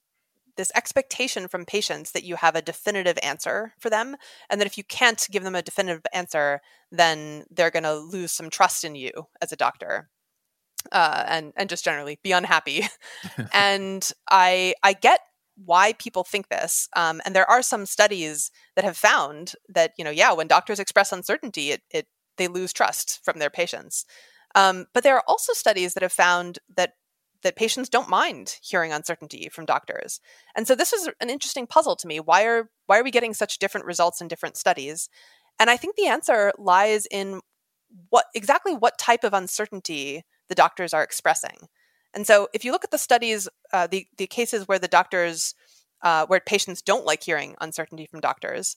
[0.57, 4.15] this expectation from patients that you have a definitive answer for them
[4.49, 8.31] and that if you can't give them a definitive answer then they're going to lose
[8.31, 10.09] some trust in you as a doctor
[10.91, 12.85] uh, and and just generally be unhappy.
[13.53, 15.21] And i i get
[15.65, 20.03] why people think this um, and there are some studies that have found that you
[20.03, 24.05] know yeah when doctors express uncertainty it, it they lose trust from their patients.
[24.55, 26.93] Um, but there are also studies that have found that
[27.47, 30.19] that patients don't mind hearing uncertainty from doctors.
[30.53, 32.19] And so this is an interesting puzzle to me.
[32.19, 35.07] Why are why are we getting such different results in different studies?
[35.57, 37.39] And I think the answer lies in
[38.09, 41.69] what exactly what type of uncertainty the doctors are expressing.
[42.13, 45.55] And so if you look at the studies, uh, the the cases where the doctors
[46.01, 48.75] uh, where patients don't like hearing uncertainty from doctors,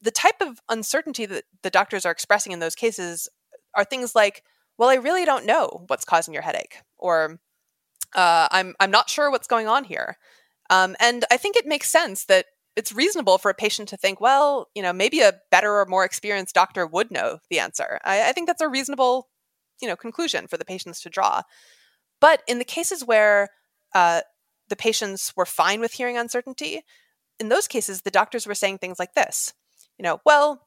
[0.00, 3.28] the type of uncertainty that the doctors are expressing in those cases
[3.74, 4.42] are things like,
[4.78, 7.40] well, I really don't know what's causing your headache, or
[8.14, 10.16] uh, I'm I'm not sure what's going on here.
[10.70, 12.46] Um, and I think it makes sense that
[12.76, 16.04] it's reasonable for a patient to think, well, you know, maybe a better or more
[16.04, 17.98] experienced doctor would know the answer.
[18.04, 19.28] I, I think that's a reasonable,
[19.80, 21.42] you know, conclusion for the patients to draw.
[22.20, 23.48] But in the cases where
[23.94, 24.20] uh,
[24.68, 26.82] the patients were fine with hearing uncertainty,
[27.38, 29.54] in those cases, the doctors were saying things like this,
[29.98, 30.66] you know, well,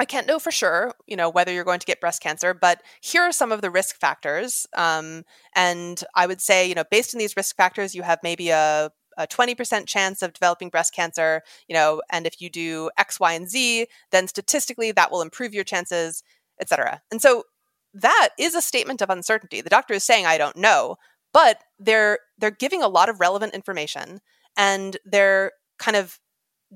[0.00, 2.82] I can't know for sure, you know, whether you're going to get breast cancer, but
[3.02, 4.66] here are some of the risk factors.
[4.74, 5.24] Um,
[5.54, 8.90] and I would say, you know, based on these risk factors, you have maybe a,
[9.18, 13.34] a 20% chance of developing breast cancer, you know, and if you do X, Y,
[13.34, 16.22] and Z, then statistically that will improve your chances,
[16.58, 17.02] et cetera.
[17.10, 17.44] And so
[17.92, 19.60] that is a statement of uncertainty.
[19.60, 20.96] The doctor is saying, I don't know,
[21.34, 24.20] but they're they're giving a lot of relevant information
[24.56, 26.18] and they're kind of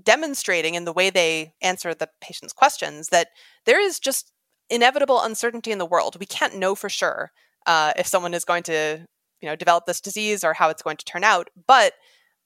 [0.03, 3.29] demonstrating in the way they answer the patient's questions that
[3.65, 4.33] there is just
[4.71, 6.17] inevitable uncertainty in the world.
[6.19, 7.33] We can't know for sure
[7.67, 9.07] uh, if someone is going to,
[9.41, 11.93] you know, develop this disease or how it's going to turn out, but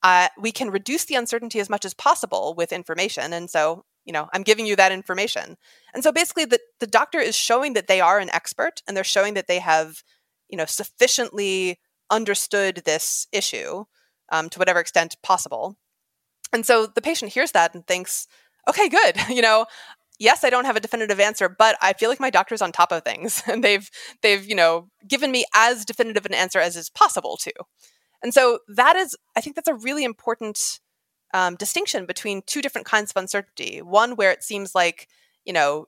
[0.02, 3.32] uh, we can reduce the uncertainty as much as possible with information.
[3.32, 5.56] And so, you know, I'm giving you that information.
[5.92, 9.04] And so basically, the, the doctor is showing that they are an expert and they're
[9.04, 10.02] showing that they have,
[10.48, 11.80] you know, sufficiently
[12.10, 13.84] understood this issue
[14.30, 15.76] um, to whatever extent possible
[16.52, 18.26] and so the patient hears that and thinks,
[18.68, 19.16] okay, good.
[19.28, 19.66] You know,
[20.18, 22.92] yes, I don't have a definitive answer, but I feel like my doctor's on top
[22.92, 23.88] of things and they've
[24.22, 27.52] they've, you know, given me as definitive an answer as is possible to.
[28.22, 30.80] And so that is I think that's a really important
[31.34, 33.82] um, distinction between two different kinds of uncertainty.
[33.82, 35.08] One where it seems like,
[35.44, 35.86] you know,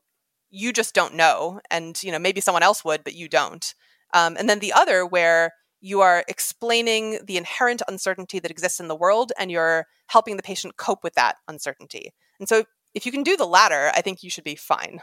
[0.50, 3.74] you just don't know and, you know, maybe someone else would, but you don't.
[4.12, 8.88] Um, and then the other where you are explaining the inherent uncertainty that exists in
[8.88, 12.12] the world and you're helping the patient cope with that uncertainty.
[12.38, 12.64] And so
[12.94, 15.00] if you can do the latter, I think you should be fine.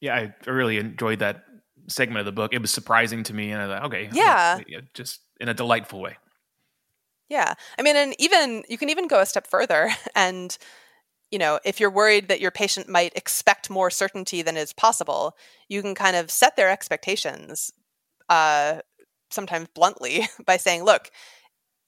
[0.00, 1.44] Yeah, I really enjoyed that
[1.88, 2.52] segment of the book.
[2.52, 4.60] It was surprising to me and I thought, okay, yeah,
[4.94, 6.16] just in a delightful way.
[7.28, 7.54] Yeah.
[7.78, 10.56] I mean, and even you can even go a step further and
[11.30, 15.36] you know, if you're worried that your patient might expect more certainty than is possible,
[15.68, 17.70] you can kind of set their expectations
[18.30, 18.78] uh,
[19.30, 21.10] sometimes bluntly by saying, look,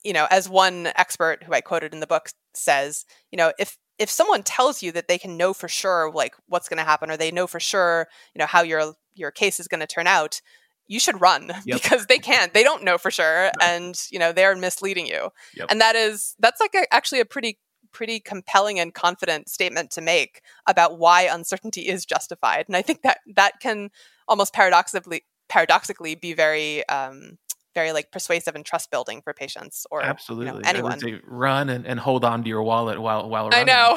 [0.03, 3.77] you know, as one expert who I quoted in the book says, you know, if
[4.01, 7.11] if someone tells you that they can know for sure like what's going to happen
[7.11, 10.07] or they know for sure you know how your your case is going to turn
[10.07, 10.41] out
[10.89, 11.81] you should run yep.
[11.81, 15.67] because they can't they don't know for sure and you know they're misleading you yep.
[15.71, 17.59] and that is that's like a, actually a pretty
[17.93, 23.03] pretty compelling and confident statement to make about why uncertainty is justified and i think
[23.03, 23.91] that that can
[24.27, 27.37] almost paradoxically paradoxically be very um,
[27.75, 31.21] very like persuasive and trust building for patients or absolutely you know, anyone.
[31.27, 33.69] run and, and hold on to your wallet while while running.
[33.69, 33.95] I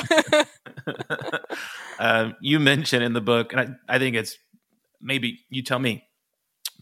[0.85, 1.23] know.
[1.99, 4.37] um, you mentioned in the book, and I, I think it's
[5.01, 6.03] maybe you tell me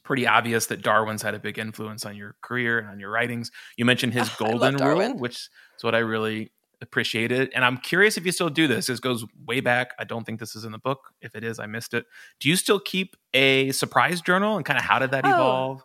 [0.04, 3.52] pretty obvious that Darwin's had a big influence on your career and on your writings.
[3.78, 6.52] You mentioned his golden rule, which is what I really
[6.82, 7.52] appreciated.
[7.54, 8.88] And I'm curious if you still do this.
[8.88, 9.94] This goes way back.
[10.00, 11.14] I don't think this is in the book.
[11.22, 12.06] If it is, I missed it.
[12.40, 15.30] Do you still keep a surprise journal and kind of how did that oh.
[15.30, 15.84] evolve?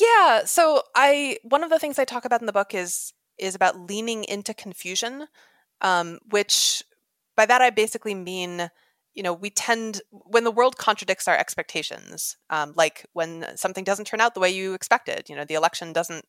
[0.00, 0.44] Yeah.
[0.44, 3.88] So I one of the things I talk about in the book is is about
[3.88, 5.26] leaning into confusion,
[5.80, 6.82] um, which
[7.36, 8.70] by that I basically mean
[9.14, 14.06] you know we tend when the world contradicts our expectations um, like when something doesn't
[14.06, 16.24] turn out the way you expected you know the election doesn't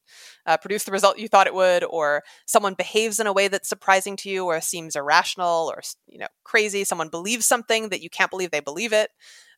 [0.45, 3.69] uh, produce the result you thought it would or someone behaves in a way that's
[3.69, 8.09] surprising to you or seems irrational or you know crazy someone believes something that you
[8.09, 9.09] can't believe they believe it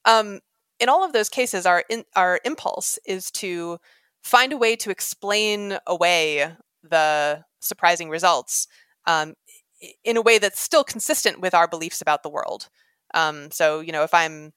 [0.05, 0.39] um,
[0.79, 3.77] in all of those cases, our in, our impulse is to
[4.23, 6.51] find a way to explain away
[6.83, 8.67] the surprising results
[9.07, 9.33] um,
[10.03, 12.69] in a way that's still consistent with our beliefs about the world.
[13.15, 14.53] Um, so, you know, if I'm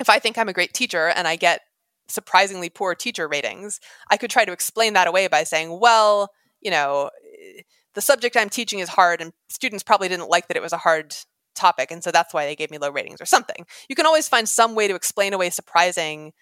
[0.00, 1.60] if I think I'm a great teacher and I get
[2.08, 3.78] surprisingly poor teacher ratings,
[4.10, 6.30] I could try to explain that away by saying, well,
[6.60, 7.10] you know,
[7.94, 10.78] the subject I'm teaching is hard, and students probably didn't like that it was a
[10.78, 11.14] hard
[11.54, 13.64] topic and so that's why they gave me low ratings or something.
[13.88, 16.32] You can always find some way to explain away surprising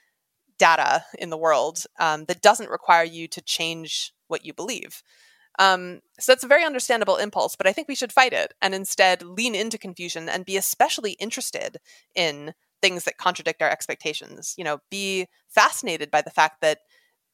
[0.59, 5.03] data in the world um, that doesn't require you to change what you believe
[5.59, 8.75] um, so that's a very understandable impulse but i think we should fight it and
[8.75, 11.79] instead lean into confusion and be especially interested
[12.15, 16.79] in things that contradict our expectations you know be fascinated by the fact that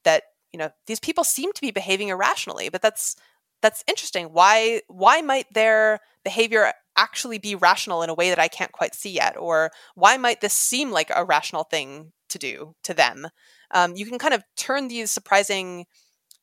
[0.04, 3.16] that you know these people seem to be behaving irrationally but that's
[3.60, 8.48] that's interesting why why might their behavior actually be rational in a way that I
[8.48, 9.36] can't quite see yet?
[9.38, 13.28] Or why might this seem like a rational thing to do to them?
[13.70, 15.86] Um, you can kind of turn these surprising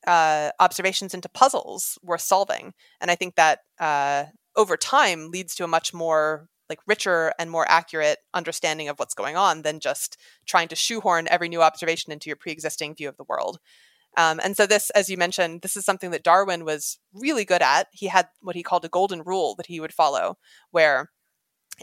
[0.07, 2.73] uh, observations into puzzles worth solving.
[3.01, 4.25] And I think that uh,
[4.55, 9.13] over time leads to a much more like richer and more accurate understanding of what's
[9.13, 13.17] going on than just trying to shoehorn every new observation into your pre-existing view of
[13.17, 13.59] the world.
[14.17, 17.61] Um, and so, this, as you mentioned, this is something that Darwin was really good
[17.61, 17.87] at.
[17.91, 20.37] He had what he called a golden rule that he would follow,
[20.71, 21.11] where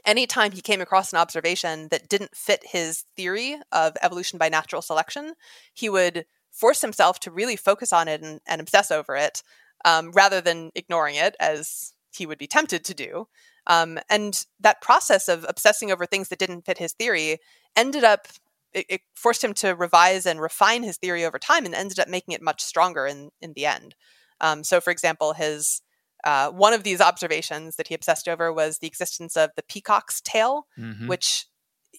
[0.06, 4.80] anytime he came across an observation that didn't fit his theory of evolution by natural
[4.80, 5.34] selection,
[5.74, 9.42] he would force himself to really focus on it and, and obsess over it
[9.84, 13.26] um, rather than ignoring it, as he would be tempted to do.
[13.66, 17.38] Um, and that process of obsessing over things that didn't fit his theory
[17.76, 18.26] ended up
[18.72, 22.08] it, it, forced him to revise and refine his theory over time and ended up
[22.08, 23.94] making it much stronger in in the end.
[24.40, 25.82] Um, so, for example, his
[26.24, 30.20] uh, one of these observations that he obsessed over was the existence of the peacock's
[30.20, 31.06] tail, mm-hmm.
[31.06, 31.46] which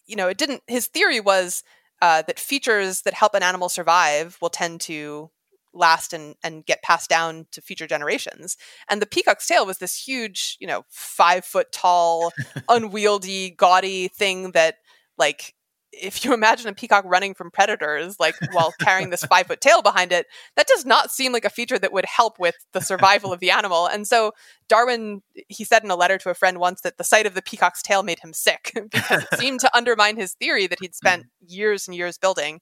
[0.05, 0.63] you know it didn't.
[0.67, 1.63] His theory was
[2.03, 5.31] uh, that features that help an animal survive will tend to
[5.73, 8.57] last and and get passed down to future generations.
[8.89, 12.33] And the peacock's tail was this huge, you know, five foot tall,
[12.69, 14.79] unwieldy, gaudy thing that
[15.17, 15.55] like
[16.01, 19.81] if you imagine a peacock running from predators, like while carrying this five foot tail
[19.81, 23.31] behind it, that does not seem like a feature that would help with the survival
[23.31, 23.87] of the animal.
[23.87, 24.33] And so
[24.67, 27.41] Darwin, he said in a letter to a friend once that the sight of the
[27.41, 31.25] peacock's tail made him sick because it seemed to undermine his theory that he'd spent
[31.45, 32.61] years and years building.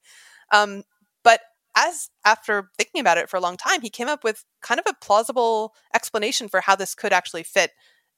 [0.51, 0.83] Um,
[1.23, 1.41] but
[1.75, 4.85] as after thinking about it for a long time, he came up with kind of
[4.89, 7.71] a plausible explanation for how this could actually fit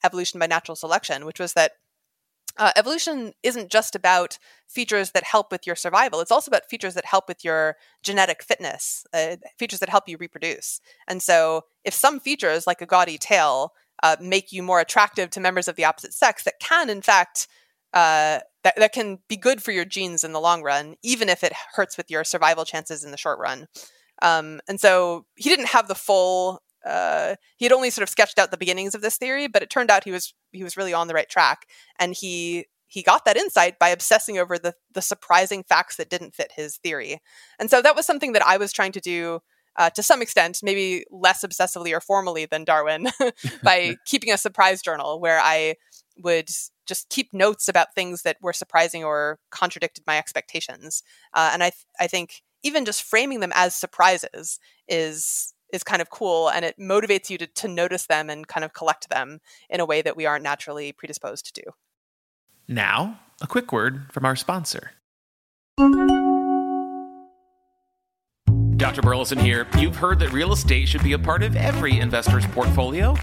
[0.04, 1.72] evolution by natural selection, which was that
[2.56, 4.38] uh, evolution isn't just about
[4.68, 6.20] features that help with your survival.
[6.20, 10.16] It's also about features that help with your genetic fitness, uh, features that help you
[10.16, 10.80] reproduce.
[11.08, 15.40] And so, if some features, like a gaudy tail, uh, make you more attractive to
[15.40, 17.48] members of the opposite sex, that can, in fact,
[17.92, 21.44] uh, that, that can be good for your genes in the long run, even if
[21.44, 23.66] it hurts with your survival chances in the short run.
[24.22, 28.38] Um, and so, he didn't have the full uh, he had only sort of sketched
[28.38, 30.94] out the beginnings of this theory, but it turned out he was he was really
[30.94, 31.66] on the right track,
[31.98, 36.34] and he he got that insight by obsessing over the the surprising facts that didn't
[36.34, 37.20] fit his theory,
[37.58, 39.40] and so that was something that I was trying to do.
[39.76, 43.08] Uh, to some extent, maybe less obsessively or formally than Darwin,
[43.64, 45.74] by keeping a surprise journal where I
[46.18, 46.48] would
[46.86, 51.02] just keep notes about things that were surprising or contradicted my expectations.
[51.32, 54.58] Uh, and I, th- I think even just framing them as surprises
[54.88, 58.64] is is kind of cool and it motivates you to, to notice them and kind
[58.64, 61.70] of collect them in a way that we aren't naturally predisposed to do.
[62.66, 64.92] Now, a quick word from our sponsor.
[68.76, 69.02] Dr.
[69.02, 69.66] Burleson here.
[69.78, 73.16] You've heard that real estate should be a part of every investor's portfolio,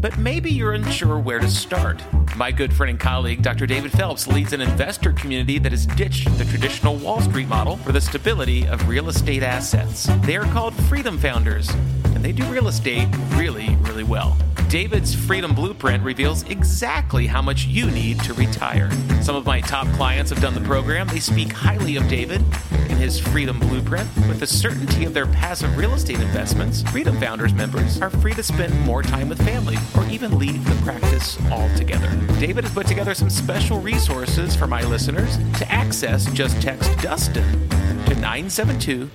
[0.00, 2.02] but maybe you're unsure where to start.
[2.36, 3.66] My good friend and colleague, Dr.
[3.66, 7.92] David Phelps, leads an investor community that has ditched the traditional Wall Street model for
[7.92, 10.08] the stability of real estate assets.
[10.22, 11.68] They are called Freedom Founders,
[12.14, 14.36] and they do real estate really, really well.
[14.68, 18.90] David's Freedom Blueprint reveals exactly how much you need to retire.
[19.22, 21.08] Some of my top clients have done the program.
[21.08, 22.42] They speak highly of David
[22.72, 24.08] and his Freedom Blueprint.
[24.28, 28.42] With the certainty of their passive real estate investments, Freedom Founders members are free to
[28.42, 32.10] spend more time with family or even leave the practice altogether.
[32.38, 35.36] David has put together some special resources for my listeners.
[35.58, 37.68] To access, just text Dustin
[38.06, 39.10] to 972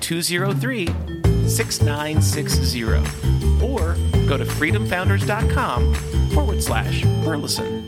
[0.00, 0.86] 203
[1.48, 2.84] 6960
[3.64, 3.94] or
[4.28, 5.94] go to freedomfounders.com
[6.30, 7.84] forward slash Burleson.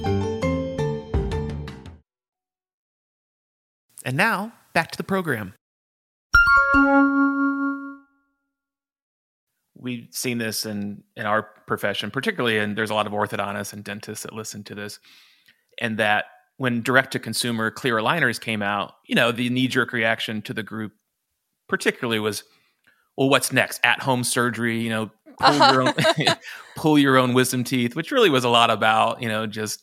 [4.05, 5.55] And now, back to the program.
[9.79, 13.85] We've seen this in, in our profession, particularly, and there's a lot of orthodontists and
[13.85, 14.99] dentists that listen to this,
[15.81, 16.27] and that
[16.57, 20.53] when direct to consumer clear aligners came out, you know, the knee jerk reaction to
[20.53, 20.93] the group,
[21.69, 22.43] particularly, was
[23.17, 23.81] well, what's next?
[23.83, 25.11] At home surgery, you know,
[25.41, 25.73] pull, uh-huh.
[25.73, 25.95] your own,
[26.77, 29.83] pull your own wisdom teeth, which really was a lot about, you know, just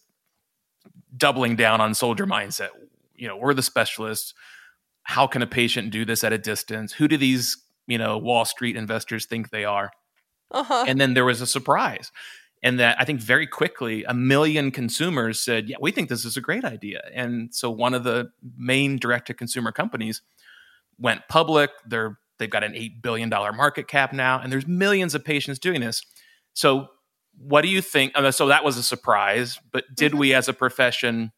[1.15, 2.69] doubling down on soldier mindset.
[3.13, 4.33] You know, we're the specialists.
[5.03, 6.93] How can a patient do this at a distance?
[6.93, 7.57] Who do these,
[7.88, 9.91] you know, Wall Street investors think they are?
[10.51, 10.86] Uh-huh.
[10.88, 12.11] And then there was a surprise.
[12.63, 16.38] And that I think very quickly a million consumers said, Yeah, we think this is
[16.38, 17.01] a great idea.
[17.13, 20.21] And so one of the main direct to consumer companies
[20.97, 21.69] went public.
[21.86, 25.81] They're They've got an $8 billion market cap now, and there's millions of patients doing
[25.81, 26.01] this.
[26.53, 26.88] So,
[27.38, 28.13] what do you think?
[28.15, 30.19] Uh, so, that was a surprise, but did mm-hmm.
[30.19, 31.31] we as a profession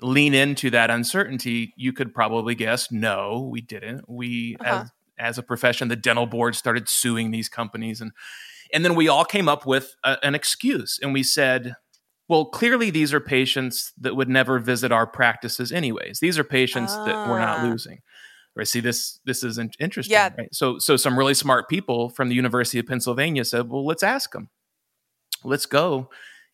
[0.00, 1.72] lean into that uncertainty?
[1.76, 4.08] You could probably guess no, we didn't.
[4.08, 4.82] We, uh-huh.
[4.82, 8.00] as, as a profession, the dental board started suing these companies.
[8.00, 8.12] And,
[8.72, 11.74] and then we all came up with a, an excuse and we said,
[12.28, 16.18] well, clearly these are patients that would never visit our practices anyways.
[16.20, 17.64] These are patients that we're not ah.
[17.64, 18.00] losing.
[18.56, 18.66] Right.
[18.66, 20.14] See, this this is interesting.
[20.14, 20.30] Yeah.
[20.36, 20.48] Right?
[20.52, 24.32] So so some really smart people from the University of Pennsylvania said, well, let's ask
[24.32, 24.48] them.
[25.44, 26.08] Let's go.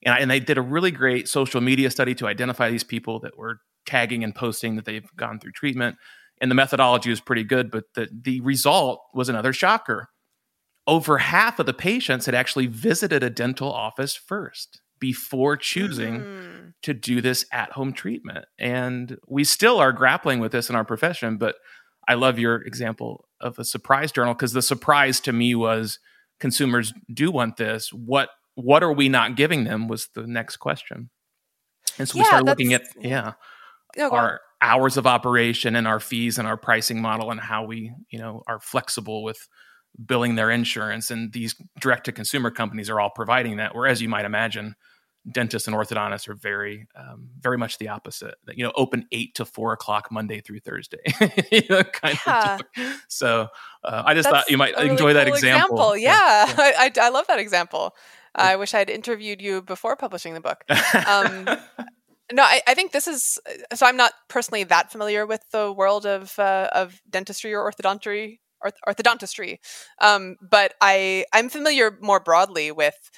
[0.04, 3.20] And, I, and they did a really great social media study to identify these people
[3.20, 5.96] that were tagging and posting that they've gone through treatment.
[6.42, 10.08] And the methodology was pretty good, but the, the result was another shocker.
[10.88, 16.72] Over half of the patients had actually visited a dental office first before choosing mm.
[16.82, 18.44] to do this at home treatment.
[18.58, 21.54] And we still are grappling with this in our profession, but
[22.08, 26.00] I love your example of a surprise journal because the surprise to me was
[26.40, 27.92] consumers do want this.
[27.92, 31.10] What what are we not giving them was the next question.
[31.98, 33.32] And so yeah, we started looking at yeah
[33.98, 37.92] oh, our hours of operation and our fees and our pricing model and how we
[38.10, 39.48] you know are flexible with
[40.06, 44.08] billing their insurance and these direct to consumer companies are all providing that whereas you
[44.08, 44.74] might imagine
[45.30, 48.34] dentists and orthodontists are very, um, very much the opposite.
[48.48, 51.02] You know, open eight to four o'clock Monday through Thursday.
[51.52, 52.58] you know, kind yeah.
[52.76, 53.02] of.
[53.08, 53.48] So
[53.84, 55.92] uh, I just That's thought you might enjoy really that cool example.
[55.92, 55.96] example.
[55.96, 56.54] Yeah, yeah.
[56.58, 57.94] I, I, I, love that example.
[58.34, 60.64] I wish I'd interviewed you before publishing the book.
[61.06, 61.48] Um,
[62.32, 63.38] no, I, I, think this is
[63.74, 63.86] so.
[63.86, 68.80] I'm not personally that familiar with the world of uh, of dentistry or orthodontry, orth-
[68.86, 69.58] orthodontistry,
[70.00, 73.10] um, but I I'm familiar more broadly with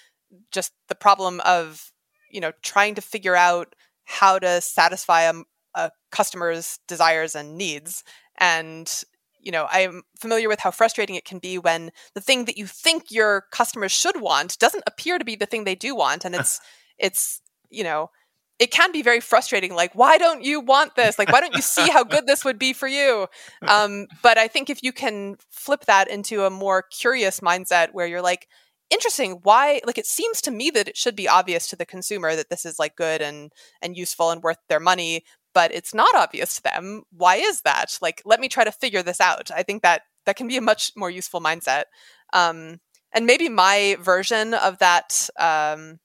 [0.52, 1.92] just the problem of
[2.30, 5.34] you know trying to figure out how to satisfy a,
[5.74, 8.04] a customer's desires and needs
[8.38, 9.04] and
[9.40, 12.66] you know i'm familiar with how frustrating it can be when the thing that you
[12.66, 16.34] think your customers should want doesn't appear to be the thing they do want and
[16.40, 16.60] it's
[16.98, 17.40] it's
[17.70, 18.10] you know
[18.58, 21.18] it can be very frustrating like why don't you want this?
[21.18, 23.26] Like why don't you see how good this would be for you?
[23.66, 28.06] Um, but i think if you can flip that into a more curious mindset where
[28.06, 28.46] you're like
[28.90, 32.36] interesting why like it seems to me that it should be obvious to the consumer
[32.36, 33.50] that this is like good and
[33.80, 35.24] and useful and worth their money
[35.54, 37.04] but it's not obvious to them.
[37.10, 37.96] Why is that?
[38.02, 39.50] Like let me try to figure this out.
[39.50, 41.84] I think that that can be a much more useful mindset.
[42.32, 42.80] Um
[43.12, 46.00] and maybe my version of that um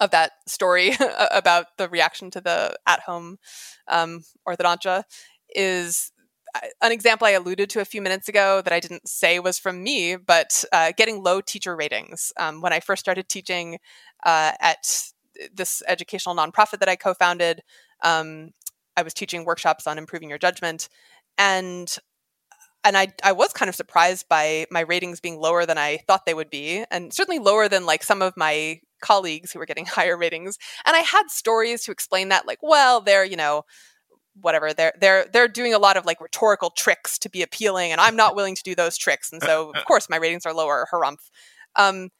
[0.00, 0.92] of that story
[1.30, 3.38] about the reaction to the at home
[3.88, 5.02] um, orthodontia
[5.54, 6.12] is
[6.80, 9.82] an example I alluded to a few minutes ago that I didn't say was from
[9.82, 12.32] me, but uh, getting low teacher ratings.
[12.38, 13.78] Um, when I first started teaching
[14.24, 15.10] uh, at
[15.52, 17.62] this educational nonprofit that I co founded,
[18.02, 18.50] um,
[18.96, 20.88] I was teaching workshops on improving your judgment.
[21.36, 21.96] And
[22.84, 26.24] and I, I was kind of surprised by my ratings being lower than I thought
[26.26, 29.86] they would be, and certainly lower than like some of my colleagues who were getting
[29.86, 30.58] higher ratings.
[30.86, 33.64] And I had stories to explain that, like, well, they're, you know,
[34.40, 38.00] whatever they're they're they're doing a lot of like rhetorical tricks to be appealing and
[38.00, 40.86] i'm not willing to do those tricks and so of course my ratings are lower
[40.92, 41.30] harumph
[41.76, 42.10] um,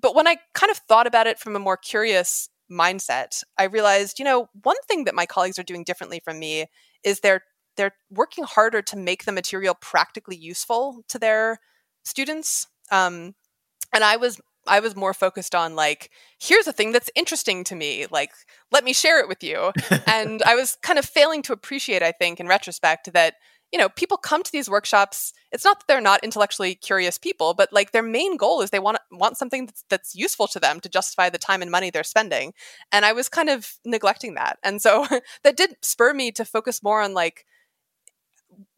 [0.00, 4.18] but when i kind of thought about it from a more curious mindset i realized
[4.18, 6.66] you know one thing that my colleagues are doing differently from me
[7.04, 7.42] is they're
[7.76, 11.58] they're working harder to make the material practically useful to their
[12.04, 13.34] students um,
[13.92, 16.10] and i was I was more focused on like,
[16.40, 18.06] here's a thing that's interesting to me.
[18.10, 18.32] Like,
[18.70, 19.72] let me share it with you.
[20.06, 23.34] and I was kind of failing to appreciate, I think, in retrospect, that
[23.72, 25.32] you know people come to these workshops.
[25.50, 28.78] It's not that they're not intellectually curious people, but like their main goal is they
[28.78, 32.04] want want something that's, that's useful to them to justify the time and money they're
[32.04, 32.52] spending.
[32.92, 35.06] And I was kind of neglecting that, and so
[35.42, 37.46] that did spur me to focus more on like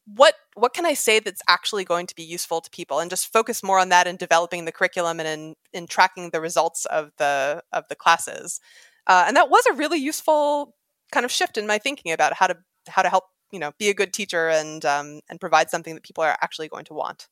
[0.06, 3.32] what what can I say that's actually going to be useful to people, and just
[3.32, 7.10] focus more on that in developing the curriculum and in in tracking the results of
[7.18, 8.60] the of the classes.
[9.06, 10.74] Uh, and that was a really useful
[11.12, 12.56] kind of shift in my thinking about how to
[12.88, 16.02] how to help you know be a good teacher and um, and provide something that
[16.02, 17.28] people are actually going to want.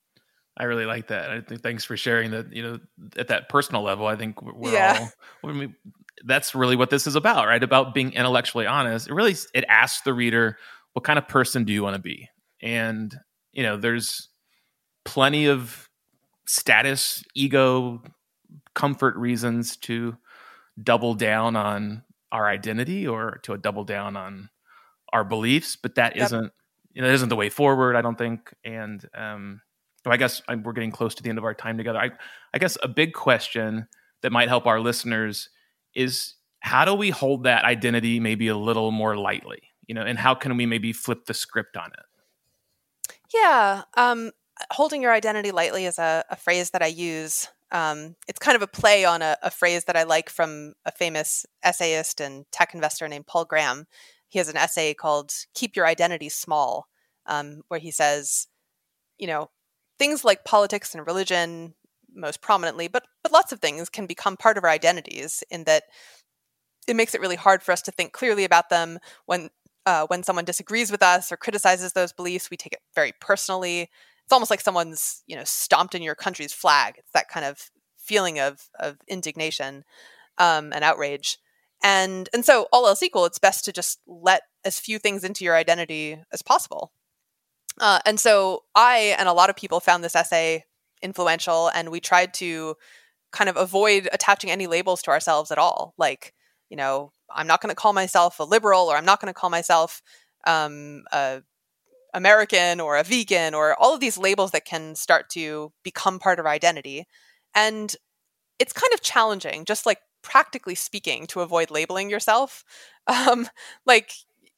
[0.57, 1.31] I really like that.
[1.31, 2.55] I think thanks for sharing that.
[2.55, 2.79] You know,
[3.17, 5.09] at that personal level, I think we're yeah.
[5.43, 5.51] all.
[5.51, 5.75] I mean,
[6.25, 7.63] that's really what this is about, right?
[7.63, 9.09] About being intellectually honest.
[9.09, 10.59] It really it asks the reader,
[10.93, 12.29] what kind of person do you want to be?
[12.63, 13.17] And
[13.53, 14.29] you know there's
[15.05, 15.89] plenty of
[16.47, 18.03] status ego
[18.75, 20.17] comfort reasons to
[20.83, 24.49] double down on our identity or to double down on
[25.13, 26.31] our beliefs but that yep.
[26.31, 26.45] not
[26.95, 28.55] you know that isn't the way forward i don't think.
[28.65, 29.61] And um
[30.07, 31.99] i guess I'm, we're getting close to the end of our time together.
[31.99, 32.11] I
[32.55, 33.87] i guess a big question
[34.23, 35.51] that might help our listeners
[35.95, 40.19] is how do we hold that identity maybe a little more lightly you know and
[40.19, 42.07] how can we maybe flip the script on it
[43.35, 43.83] yeah.
[43.97, 44.33] Um,
[44.71, 47.49] holding your identity lightly is a, a phrase that I use.
[47.71, 50.93] Um, it's kind of a play on a, a, phrase that I like from a
[50.93, 53.87] famous essayist and tech investor named Paul Graham.
[54.29, 56.87] He has an essay called Keep Your Identity Small,
[57.27, 58.49] um, where he says,
[59.19, 59.49] you know,
[59.99, 61.75] things like politics and religion,
[62.15, 65.85] most prominently, but, but lots of things can become part of our identities in that
[66.87, 69.49] it makes it really hard for us to think clearly about them when
[69.87, 73.91] uh, when someone disagrees with us or criticizes those beliefs, we take it very personally.
[74.25, 76.95] It's almost like someone's, you know, stomped in your country's flag.
[76.99, 79.85] It's that kind of feeling of of indignation
[80.39, 81.39] um, and outrage.
[81.83, 85.45] And and so, all else equal, it's best to just let as few things into
[85.45, 86.93] your identity as possible.
[87.81, 90.65] Uh, and so, I and a lot of people found this essay
[91.03, 92.77] influential, and we tried to
[93.33, 96.35] kind of avoid attaching any labels to ourselves at all, like
[96.71, 99.39] you know I'm not going to call myself a liberal or I'm not going to
[99.39, 100.03] call myself
[100.47, 101.43] um, a
[102.15, 106.39] American or a vegan or all of these labels that can start to become part
[106.39, 107.07] of our identity.
[107.55, 107.95] And
[108.59, 112.65] it's kind of challenging, just like practically speaking, to avoid labeling yourself.
[113.09, 113.49] Um,
[113.85, 114.13] like,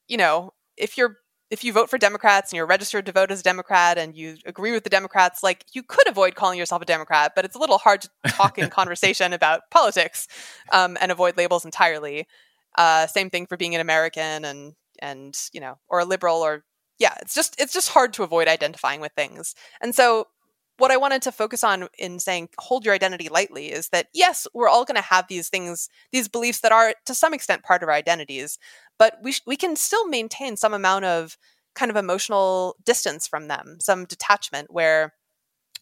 [0.06, 1.16] you know, if you're
[1.50, 4.36] if you vote for Democrats and you're registered to vote as a Democrat and you
[4.44, 7.58] agree with the Democrats, like you could avoid calling yourself a Democrat, but it's a
[7.58, 10.28] little hard to talk in conversation about politics
[10.72, 12.26] um, and avoid labels entirely.
[12.74, 16.64] Uh, same thing for being an American and and you know or a liberal or
[16.98, 19.54] yeah, it's just it's just hard to avoid identifying with things.
[19.80, 20.28] And so
[20.78, 24.46] what I wanted to focus on in saying hold your identity lightly is that yes,
[24.54, 27.82] we're all going to have these things, these beliefs that are to some extent part
[27.82, 28.58] of our identities,
[28.98, 31.36] but we sh- we can still maintain some amount of
[31.74, 35.14] kind of emotional distance from them, some detachment where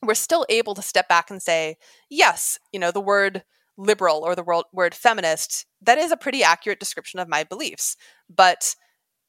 [0.03, 1.77] we're still able to step back and say,
[2.11, 3.45] yes, you know, the word
[3.77, 7.97] liberal or the word, word feminist, that is a pretty accurate description of my beliefs.
[8.29, 8.75] But,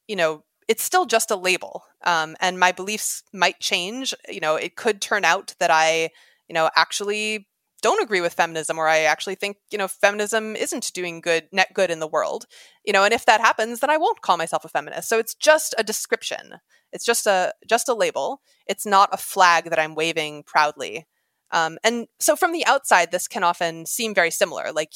[0.06, 1.84] you know, it's still just a label.
[2.04, 4.14] Um, and my beliefs might change.
[4.28, 6.10] You know, it could turn out that I,
[6.48, 7.48] you know, actually
[7.82, 11.68] don't agree with feminism or I actually think, you know, feminism isn't doing good net
[11.74, 12.46] good in the world.
[12.82, 15.08] You know, and if that happens, then I won't call myself a feminist.
[15.08, 16.60] So it's just a description.
[16.92, 18.40] It's just a just a label.
[18.66, 21.06] It's not a flag that I'm waving proudly.
[21.54, 24.72] Um, and so from the outside, this can often seem very similar.
[24.72, 24.92] Like,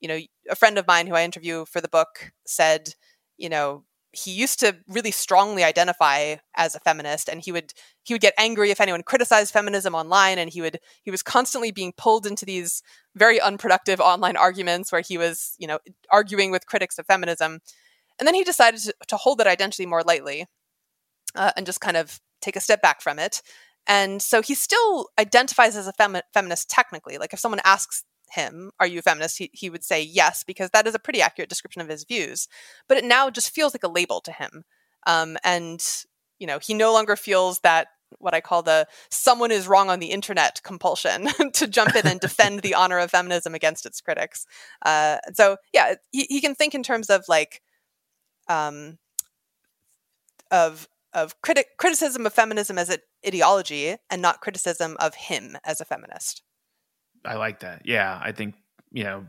[0.00, 0.18] you know,
[0.50, 2.90] a friend of mine who I interview for the book said,
[3.38, 7.72] you know, he used to really strongly identify as a feminist and he would
[8.04, 11.72] he would get angry if anyone criticized feminism online and he would he was constantly
[11.72, 12.82] being pulled into these
[13.16, 15.80] very unproductive online arguments where he was you know
[16.10, 17.58] arguing with critics of feminism
[18.20, 20.46] and then he decided to, to hold that identity more lightly
[21.34, 23.42] uh, and just kind of take a step back from it
[23.86, 27.18] and so he still identifies as a femi- feminist technically.
[27.18, 29.38] Like if someone asks him, Are you a feminist?
[29.38, 32.48] He, he would say yes, because that is a pretty accurate description of his views.
[32.88, 34.64] But it now just feels like a label to him.
[35.06, 35.84] Um, and,
[36.38, 39.98] you know, he no longer feels that what I call the someone is wrong on
[39.98, 44.46] the internet compulsion to jump in and defend the honor of feminism against its critics.
[44.84, 47.60] Uh, so yeah, he, he, can think in terms of like
[48.48, 48.98] um,
[50.50, 55.80] of of criti- criticism of feminism as an ideology and not criticism of him as
[55.80, 56.42] a feminist.
[57.24, 57.82] I like that.
[57.84, 58.54] Yeah, I think
[58.92, 59.24] you know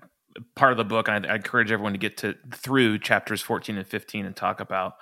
[0.56, 1.10] part of the book.
[1.10, 4.96] I, I encourage everyone to get to through chapters fourteen and fifteen and talk about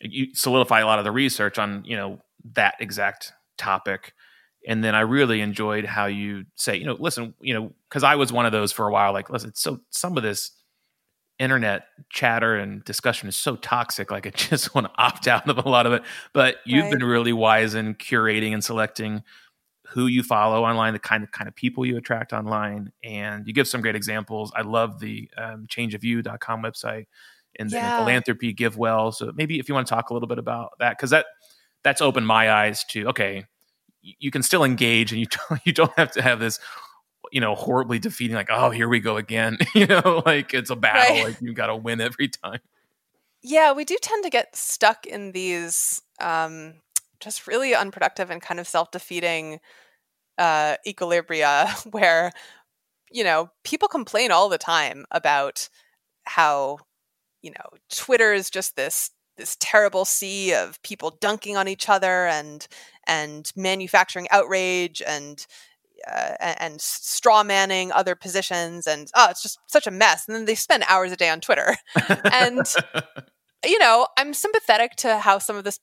[0.00, 2.20] you solidify a lot of the research on you know
[2.54, 4.12] that exact topic
[4.66, 8.14] and then i really enjoyed how you say you know listen you know because i
[8.14, 10.52] was one of those for a while like listen so some of this
[11.38, 15.58] internet chatter and discussion is so toxic like i just want to opt out of
[15.58, 16.92] a lot of it but you've right.
[16.92, 19.22] been really wise in curating and selecting
[19.88, 23.52] who you follow online the kind of kind of people you attract online and you
[23.52, 27.06] give some great examples i love the um, changeofview.com website
[27.58, 27.98] and yeah.
[27.98, 31.10] philanthropy GiveWell so maybe if you want to talk a little bit about that because
[31.10, 31.26] that
[31.84, 33.44] that's opened my eyes to okay
[34.02, 36.58] you can still engage and you don't, you don't have to have this
[37.32, 40.76] you know horribly defeating like oh here we go again you know like it's a
[40.76, 41.24] battle right.
[41.24, 42.60] like you got to win every time
[43.42, 46.74] yeah we do tend to get stuck in these um
[47.20, 49.58] just really unproductive and kind of self-defeating
[50.38, 52.32] uh equilibria where
[53.10, 55.68] you know people complain all the time about
[56.24, 56.78] how
[57.46, 62.26] you know, Twitter is just this this terrible sea of people dunking on each other
[62.26, 62.66] and
[63.06, 65.46] and manufacturing outrage and
[66.10, 70.44] uh, and straw manning other positions and oh it's just such a mess and then
[70.44, 71.76] they spend hours a day on twitter.
[72.32, 72.66] And
[73.64, 75.80] you know i'm sympathetic to how some of this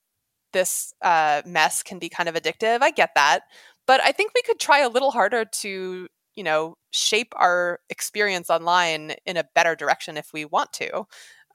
[0.53, 3.41] this uh, mess can be kind of addictive i get that
[3.87, 8.49] but i think we could try a little harder to you know shape our experience
[8.49, 11.05] online in a better direction if we want to.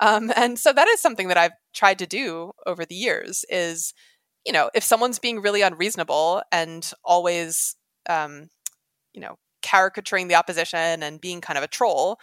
[0.00, 3.94] Um, and so that is something that I've tried to do over the years is,
[4.44, 7.76] you know, if someone's being really unreasonable and always,
[8.08, 8.48] um,
[9.14, 12.18] you know, caricaturing the opposition and being kind of a troll,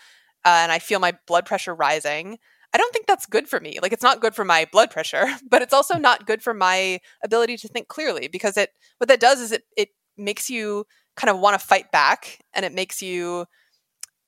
[0.45, 2.37] uh, and I feel my blood pressure rising,
[2.73, 3.79] I don't think that's good for me.
[3.81, 6.99] Like it's not good for my blood pressure, but it's also not good for my
[7.23, 11.29] ability to think clearly because it what that does is it it makes you kind
[11.29, 13.45] of want to fight back and it makes you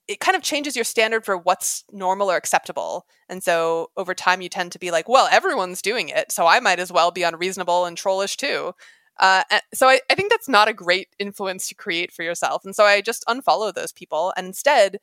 [0.08, 3.06] it kind of changes your standard for what's normal or acceptable.
[3.28, 6.62] And so over time, you tend to be like, well, everyone's doing it, so I
[6.62, 8.74] might as well be unreasonable and trollish too.
[9.20, 9.44] Uh,
[9.74, 12.66] so I, I think that's not a great influence to create for yourself.
[12.66, 14.34] And so I just unfollow those people.
[14.38, 14.98] And instead,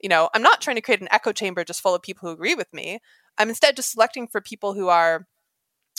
[0.00, 2.34] you know, I'm not trying to create an echo chamber just full of people who
[2.34, 3.00] agree with me.
[3.36, 5.26] I'm instead just selecting for people who are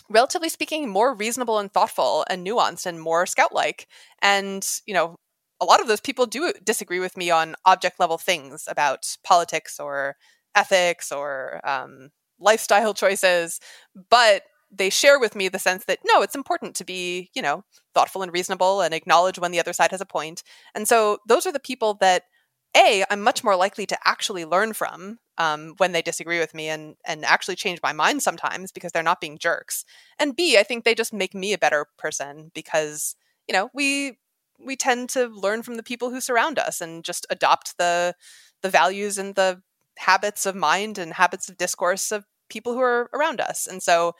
[0.09, 3.87] relatively speaking more reasonable and thoughtful and nuanced and more scout like
[4.21, 5.17] and you know
[5.61, 9.79] a lot of those people do disagree with me on object level things about politics
[9.79, 10.15] or
[10.55, 12.09] ethics or um,
[12.39, 13.59] lifestyle choices,
[14.09, 17.63] but they share with me the sense that no, it's important to be, you know,
[17.93, 20.43] thoughtful and reasonable and acknowledge when the other side has a point.
[20.75, 22.23] And so those are the people that
[22.77, 26.69] a I'm much more likely to actually learn from um, when they disagree with me
[26.69, 29.85] and and actually change my mind sometimes because they're not being jerks.
[30.19, 33.15] And B I think they just make me a better person because
[33.47, 34.19] you know we
[34.59, 38.13] we tend to learn from the people who surround us and just adopt the
[38.61, 39.61] the values and the
[39.97, 43.67] habits of mind and habits of discourse of people who are around us.
[43.67, 44.13] And so,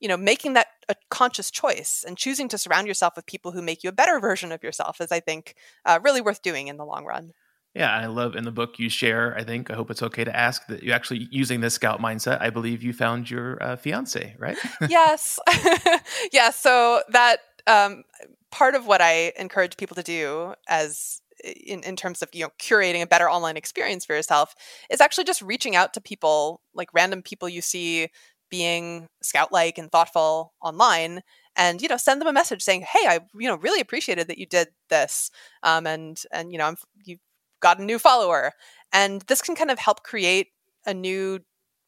[0.00, 3.62] you know, making that a conscious choice and choosing to surround yourself with people who
[3.62, 6.76] make you a better version of yourself is, I think, uh, really worth doing in
[6.76, 7.32] the long run.
[7.74, 9.36] Yeah, I love in the book you share.
[9.36, 12.40] I think I hope it's okay to ask that you actually using this scout mindset.
[12.40, 14.56] I believe you found your uh, fiance, right?
[14.88, 15.38] yes,
[16.32, 16.50] yeah.
[16.50, 18.04] So that um,
[18.50, 22.50] part of what I encourage people to do as in, in terms of you know
[22.58, 24.54] curating a better online experience for yourself
[24.90, 28.08] is actually just reaching out to people like random people you see
[28.50, 31.22] being scout like and thoughtful online
[31.56, 34.38] and you know send them a message saying hey i you know really appreciated that
[34.38, 35.30] you did this
[35.62, 37.20] um, and and you know I'm, you've
[37.60, 38.52] got a new follower
[38.92, 40.48] and this can kind of help create
[40.86, 41.40] a new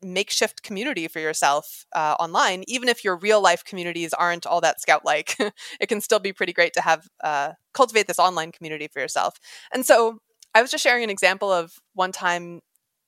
[0.02, 4.80] makeshift community for yourself uh, online, even if your real life communities aren't all that
[4.80, 5.36] scout like.
[5.80, 9.38] it can still be pretty great to have uh, cultivate this online community for yourself.
[9.72, 10.18] And so
[10.54, 12.60] I was just sharing an example of one time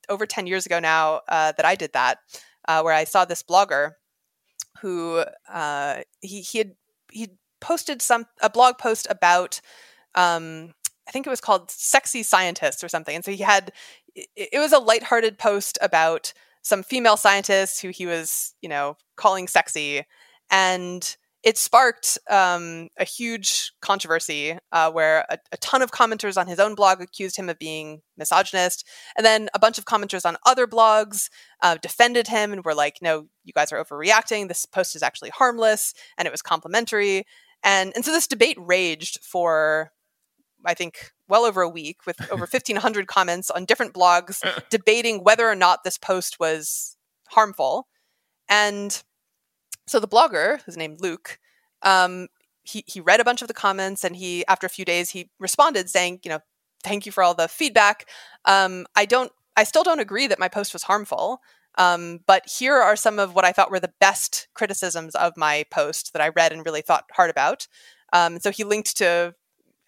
[0.08, 2.18] over 10 years ago now uh, that I did that,
[2.70, 3.92] uh, where I saw this blogger
[4.80, 6.72] who uh, he, he had
[7.10, 7.28] he
[7.60, 9.60] posted some a blog post about
[10.14, 10.72] um,
[11.08, 13.72] I think it was called "Sexy Scientists" or something, and so he had
[14.14, 16.32] it was a lighthearted post about
[16.62, 20.04] some female scientists who he was, you know, calling sexy,
[20.50, 26.46] and it sparked um, a huge controversy uh, where a, a, ton of commenters on
[26.46, 28.86] his own blog accused him of being misogynist,
[29.16, 31.30] and then a bunch of commenters on other blogs
[31.62, 34.48] uh, defended him and were like, "No, you guys are overreacting.
[34.48, 37.24] This post is actually harmless, and it was complimentary."
[37.62, 39.92] And and so this debate raged for
[40.64, 45.48] I think well over a week with over 1500 comments on different blogs debating whether
[45.48, 46.96] or not this post was
[47.28, 47.88] harmful.
[48.48, 49.02] And
[49.90, 51.38] so the blogger, who's named Luke,
[51.82, 52.28] um,
[52.62, 55.30] he, he read a bunch of the comments and he, after a few days, he
[55.40, 56.38] responded saying, you know,
[56.84, 58.08] thank you for all the feedback.
[58.44, 61.40] Um, I don't, I still don't agree that my post was harmful.
[61.76, 65.64] Um, but here are some of what I thought were the best criticisms of my
[65.70, 67.66] post that I read and really thought hard about.
[68.12, 69.34] Um, so he linked to,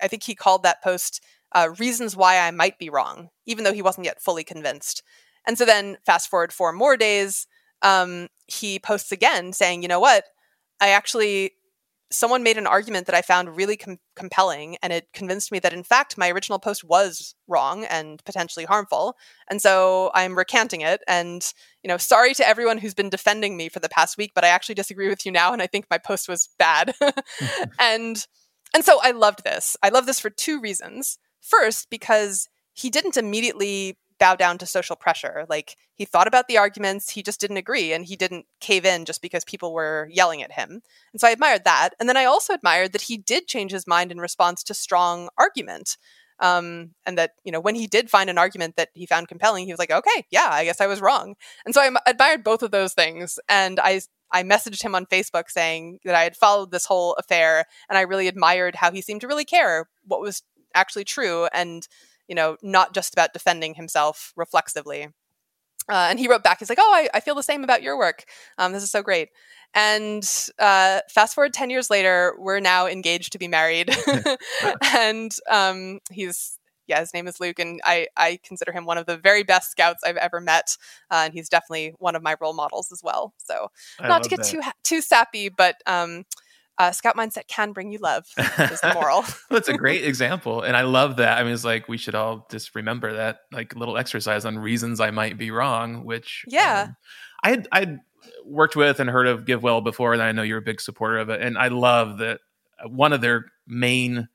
[0.01, 1.23] I think he called that post
[1.53, 5.03] uh, reasons why I might be wrong, even though he wasn't yet fully convinced.
[5.47, 7.47] And so then, fast forward four more days,
[7.83, 10.25] um, he posts again saying, you know what?
[10.81, 11.53] I actually,
[12.11, 15.73] someone made an argument that I found really com- compelling, and it convinced me that,
[15.73, 19.17] in fact, my original post was wrong and potentially harmful.
[19.49, 21.03] And so I'm recanting it.
[21.09, 21.45] And,
[21.83, 24.49] you know, sorry to everyone who's been defending me for the past week, but I
[24.49, 26.95] actually disagree with you now, and I think my post was bad.
[27.79, 28.27] and,
[28.75, 29.77] and so I loved this.
[29.83, 31.19] I love this for two reasons.
[31.41, 35.45] First, because he didn't immediately bow down to social pressure.
[35.49, 39.05] Like he thought about the arguments, he just didn't agree and he didn't cave in
[39.05, 40.81] just because people were yelling at him.
[41.13, 41.91] And so I admired that.
[41.99, 45.29] And then I also admired that he did change his mind in response to strong
[45.37, 45.97] argument.
[46.39, 49.65] Um, and that you know when he did find an argument that he found compelling,
[49.65, 52.65] he was like, "Okay, yeah, I guess I was wrong." And so I admired both
[52.65, 54.01] of those things, and I
[54.33, 58.01] I messaged him on Facebook saying that I had followed this whole affair, and I
[58.01, 60.43] really admired how he seemed to really care what was
[60.75, 61.87] actually true, and
[62.33, 65.09] you know, not just about defending himself reflexively.
[65.87, 67.99] Uh, and he wrote back, he's like, Oh, I, I feel the same about your
[67.99, 68.25] work.
[68.57, 69.29] Um, this is so great.
[69.75, 70.27] And
[70.59, 73.95] uh, fast forward 10 years later, we're now engaged to be married.
[74.95, 79.05] and um, he's, yeah, his name is Luke, and I, I consider him one of
[79.05, 80.79] the very best scouts I've ever met.
[81.11, 83.35] Uh, and he's definitely one of my role models as well.
[83.37, 83.69] So,
[84.01, 84.47] not to get that.
[84.47, 86.25] too too sappy, but um,
[86.79, 89.25] uh, scout mindset can bring you love is the moral.
[89.51, 91.39] That's a great example and i love that.
[91.39, 95.01] I mean it's like we should all just remember that like little exercise on reasons
[95.01, 96.87] i might be wrong which yeah.
[96.89, 96.97] um,
[97.45, 97.97] i had i
[98.45, 101.29] worked with and heard of givewell before and i know you're a big supporter of
[101.29, 102.41] it and i love that
[102.87, 104.29] one of their main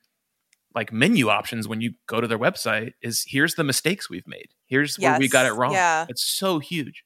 [0.76, 4.50] like menu options when you go to their website is here's the mistakes we've made.
[4.68, 5.12] Here's yes.
[5.12, 5.74] where we got it wrong.
[5.74, 6.06] Yeah.
[6.08, 7.04] It's so huge.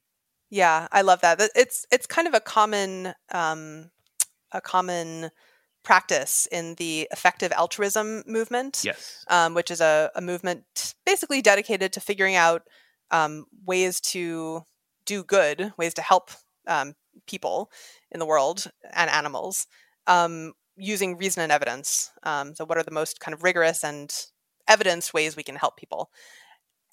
[0.50, 3.90] Yeah i love that it's it's kind of a common um
[4.52, 5.32] a common
[5.84, 11.92] practice in the effective altruism movement, yes, um, which is a, a, movement basically dedicated
[11.94, 12.64] to figuring out
[13.10, 14.64] um, ways to
[15.06, 16.30] do good, ways to help
[16.68, 16.94] um,
[17.28, 17.72] people
[18.12, 19.68] in the world and animals
[20.08, 22.12] um, using reason and evidence.
[22.24, 24.14] Um, so, what are the most kind of rigorous and
[24.68, 26.12] evidence ways we can help people?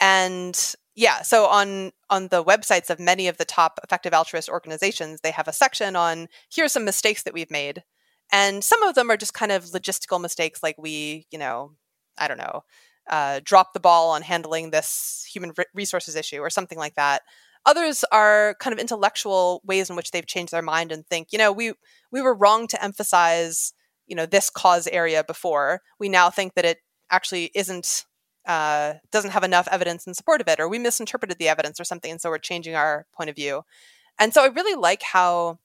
[0.00, 5.20] And yeah, so on on the websites of many of the top effective altruist organizations,
[5.20, 7.84] they have a section on here's some mistakes that we've made.
[8.32, 11.72] And some of them are just kind of logistical mistakes like we, you know,
[12.18, 12.64] I don't know,
[13.08, 17.22] uh, drop the ball on handling this human resources issue or something like that.
[17.64, 21.38] Others are kind of intellectual ways in which they've changed their mind and think, you
[21.38, 21.74] know, we
[22.10, 23.72] we were wrong to emphasize,
[24.08, 25.80] you know, this cause area before.
[26.00, 28.04] We now think that it actually isn't
[28.48, 31.84] uh, doesn't have enough evidence in support of it, or we misinterpreted the evidence or
[31.84, 33.62] something, and so we're changing our point of view.
[34.18, 35.58] And so I really like how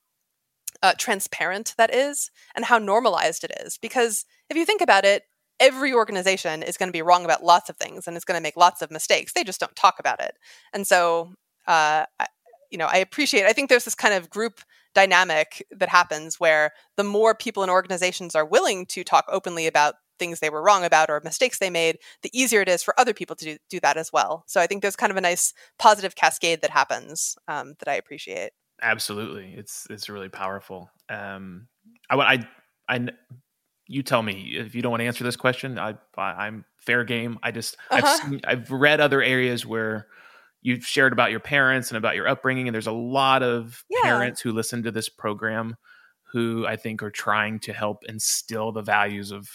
[0.84, 3.78] uh, transparent that is and how normalized it is.
[3.78, 5.24] Because if you think about it,
[5.60, 8.44] every organization is going to be wrong about lots of things and is going to
[8.44, 9.34] make lots of mistakes.
[9.34, 10.36] They just don't talk about it.
[10.74, 11.34] And so,
[11.68, 12.28] uh, I,
[12.70, 14.60] you know, I appreciate, I think there's this kind of group
[14.94, 19.96] dynamic that happens where the more people and organizations are willing to talk openly about
[20.20, 23.14] things they were wrong about or mistakes they made, the easier it is for other
[23.14, 24.44] people to do, do that as well.
[24.48, 27.96] So I think there's kind of a nice positive cascade that happens um, that I
[27.96, 28.52] appreciate.
[28.82, 30.90] Absolutely, it's it's really powerful.
[31.10, 31.68] Um,
[32.10, 32.48] I, I,
[32.90, 33.08] I,
[33.88, 35.78] you tell me if you don't want to answer this question.
[35.78, 37.40] I, I am fair game.
[37.44, 38.06] I just uh-huh.
[38.06, 40.08] I've seen, I've read other areas where
[40.62, 44.02] you've shared about your parents and about your upbringing, and there's a lot of yeah.
[44.02, 45.76] parents who listen to this program
[46.34, 49.48] who I think are trying to help instill the values of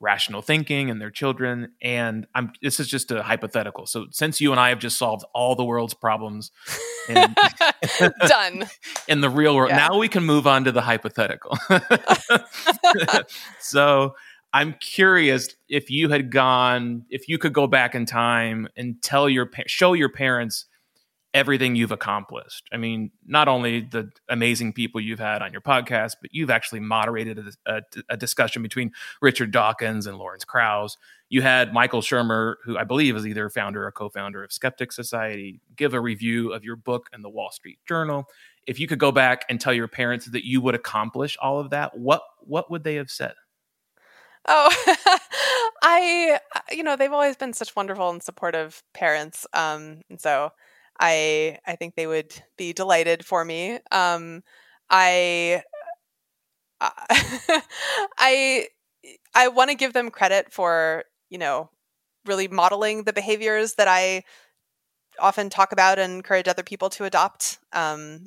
[0.00, 1.72] rational thinking and their children.
[1.80, 3.86] And I'm this is just a hypothetical.
[3.86, 6.50] So since you and I have just solved all the world's problems,
[7.08, 7.16] in,
[8.26, 8.66] done
[9.08, 9.88] in the real world, yeah.
[9.88, 11.56] now we can move on to the hypothetical.
[13.60, 14.14] so
[14.52, 19.28] I'm curious if you had gone, if you could go back in time and tell
[19.28, 20.66] your show your parents
[21.32, 22.68] everything you've accomplished.
[22.72, 26.80] I mean, not only the amazing people you've had on your podcast, but you've actually
[26.80, 28.92] moderated a, a, a discussion between
[29.22, 30.96] Richard Dawkins and Lawrence Krauss.
[31.28, 35.60] You had Michael Shermer, who I believe is either founder or co-founder of Skeptic Society,
[35.76, 38.24] give a review of your book in the Wall Street Journal.
[38.66, 41.70] If you could go back and tell your parents that you would accomplish all of
[41.70, 43.34] that, what what would they have said?
[44.46, 45.18] Oh,
[45.82, 46.40] I,
[46.72, 49.46] you know, they've always been such wonderful and supportive parents.
[49.52, 50.52] Um, and so
[51.00, 53.80] I, I think they would be delighted for me.
[53.90, 54.42] Um,
[54.90, 55.62] I,
[58.18, 58.66] I,
[59.34, 61.70] I want to give them credit for, you know,
[62.26, 64.22] really modeling the behaviors that I
[65.18, 68.26] often talk about and encourage other people to adopt um,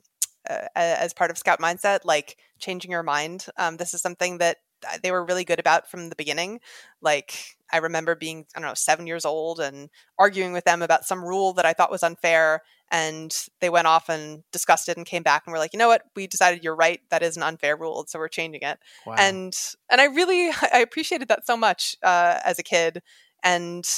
[0.50, 3.46] uh, as part of Scout mindset, like changing your mind.
[3.58, 6.60] Um, this is something that uh, they were really good about from the beginning.
[7.02, 9.90] Like I remember being, I don't know, seven years old and
[10.20, 12.62] arguing with them about some rule that I thought was unfair.
[12.92, 15.88] And they went off and discussed it and came back and were like, you know
[15.88, 16.04] what?
[16.16, 17.02] We decided you're right.
[17.10, 18.78] That is an unfair rule, so we're changing it.
[19.06, 19.16] Wow.
[19.18, 19.58] And
[19.90, 23.02] and I really I appreciated that so much uh, as a kid.
[23.44, 23.90] And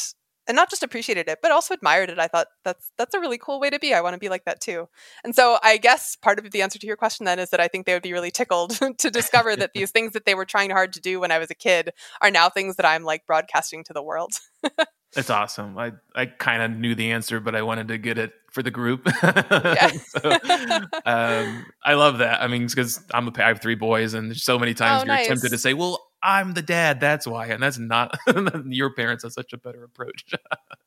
[0.48, 2.20] and not just appreciated it, but also admired it.
[2.20, 3.94] I thought that's that's a really cool way to be.
[3.94, 4.88] I want to be like that too.
[5.24, 7.68] And so I guess part of the answer to your question then is that I
[7.68, 10.70] think they would be really tickled to discover that these things that they were trying
[10.70, 11.92] hard to do when I was a kid
[12.22, 14.34] are now things that I'm like broadcasting to the world.
[15.16, 15.78] It's awesome.
[15.78, 18.72] I, I kind of knew the answer, but I wanted to get it for the
[18.72, 19.08] group.
[19.22, 20.32] so,
[21.06, 22.42] um, I love that.
[22.42, 25.16] I mean, because I'm a, I have three boys, and so many times oh, you're
[25.16, 25.28] nice.
[25.28, 27.00] tempted to say, "Well, I'm the dad.
[27.00, 28.18] That's why," and that's not
[28.66, 30.26] your parents have such a better approach.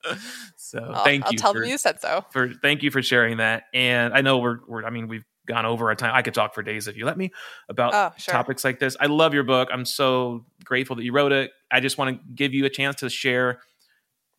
[0.57, 1.39] so I'll, thank I'll you.
[1.39, 2.25] Tell for, them you said so.
[2.31, 3.65] For thank you for sharing that.
[3.73, 6.13] And I know we're, we're I mean, we've gone over our time.
[6.15, 7.33] I could talk for days if you let me
[7.69, 8.33] about oh, sure.
[8.33, 8.97] topics like this.
[9.01, 9.69] I love your book.
[9.73, 11.51] I'm so grateful that you wrote it.
[11.71, 13.61] I just want to give you a chance to share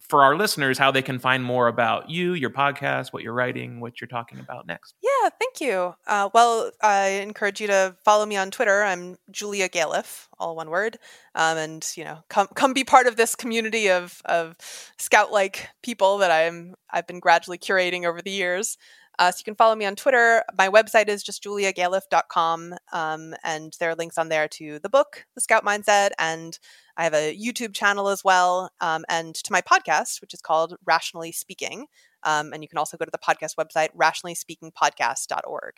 [0.10, 3.80] for our listeners how they can find more about you, your podcast, what you're writing,
[3.80, 4.95] what you're talking about next.
[5.02, 5.94] Yeah, thank you.
[6.07, 8.81] Uh, well, I encourage you to follow me on Twitter.
[8.81, 10.98] I'm Julia Galef, all one word,
[11.36, 14.56] um, and you know, come come be part of this community of of
[14.98, 18.77] scout like people that I'm I've been gradually curating over the years.
[19.19, 20.44] Uh, so you can follow me on Twitter.
[20.57, 25.26] My website is just juliagalef.com, um, and there are links on there to the book,
[25.36, 26.57] The Scout Mindset, and
[27.00, 30.76] I have a YouTube channel as well, um, and to my podcast, which is called
[30.86, 31.86] Rationally Speaking.
[32.24, 35.74] Um, and you can also go to the podcast website, rationallyspeakingpodcast.org.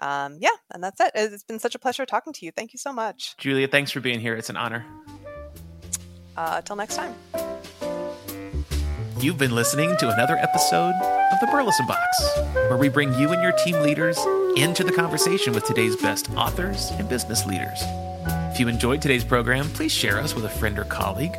[0.00, 1.12] Um, yeah, and that's it.
[1.14, 2.52] It's been such a pleasure talking to you.
[2.52, 3.34] Thank you so much.
[3.38, 4.34] Julia, thanks for being here.
[4.34, 4.84] It's an honor.
[6.36, 7.14] Uh, until next time.
[9.18, 10.92] You've been listening to another episode
[11.32, 14.18] of the Burleson Box, where we bring you and your team leaders
[14.56, 17.82] into the conversation with today's best authors and business leaders.
[18.60, 21.34] If you enjoyed today's program, please share us with a friend or colleague.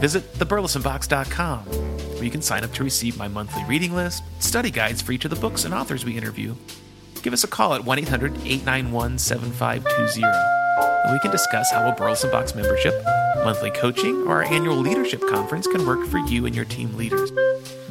[0.00, 5.00] Visit theburlesonbox.com, where you can sign up to receive my monthly reading list, study guides
[5.00, 6.56] for each of the books and authors we interview.
[7.22, 11.94] Give us a call at 1 800 891 7520, and we can discuss how a
[11.94, 13.04] Burleson Box membership
[13.44, 17.30] monthly coaching, or our annual leadership conference can work for you and your team leaders.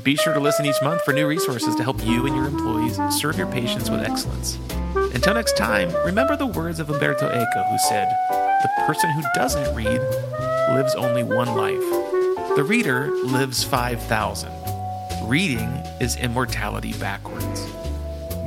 [0.07, 2.97] Be sure to listen each month for new resources to help you and your employees
[3.09, 4.57] serve your patients with excellence.
[4.95, 9.75] Until next time, remember the words of Umberto Eco, who said, The person who doesn't
[9.75, 9.99] read
[10.69, 12.55] lives only one life.
[12.55, 14.49] The reader lives 5,000.
[15.23, 17.67] Reading is immortality backwards.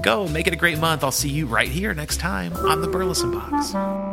[0.00, 1.04] Go, make it a great month.
[1.04, 4.09] I'll see you right here next time on the Burleson Box.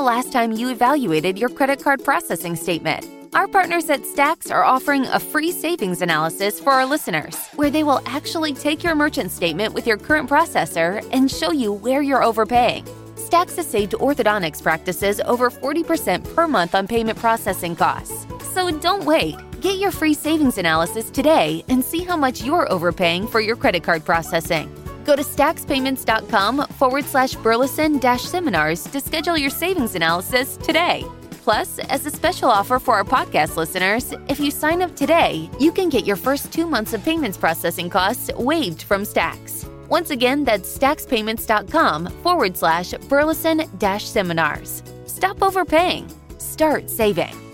[0.00, 3.06] The last time you evaluated your credit card processing statement?
[3.34, 7.84] Our partners at Stax are offering a free savings analysis for our listeners, where they
[7.84, 12.24] will actually take your merchant statement with your current processor and show you where you're
[12.24, 12.86] overpaying.
[13.16, 18.26] Stax has saved orthodontics practices over 40% per month on payment processing costs.
[18.54, 19.36] So don't wait.
[19.60, 23.82] Get your free savings analysis today and see how much you're overpaying for your credit
[23.82, 24.74] card processing.
[25.04, 31.04] Go to staxpayments.com forward slash burleson dash seminars to schedule your savings analysis today.
[31.42, 35.72] Plus, as a special offer for our podcast listeners, if you sign up today, you
[35.72, 39.66] can get your first two months of payments processing costs waived from Stax.
[39.88, 44.82] Once again, that's staxpayments.com forward slash burleson dash seminars.
[45.06, 46.08] Stop overpaying.
[46.38, 47.49] Start saving.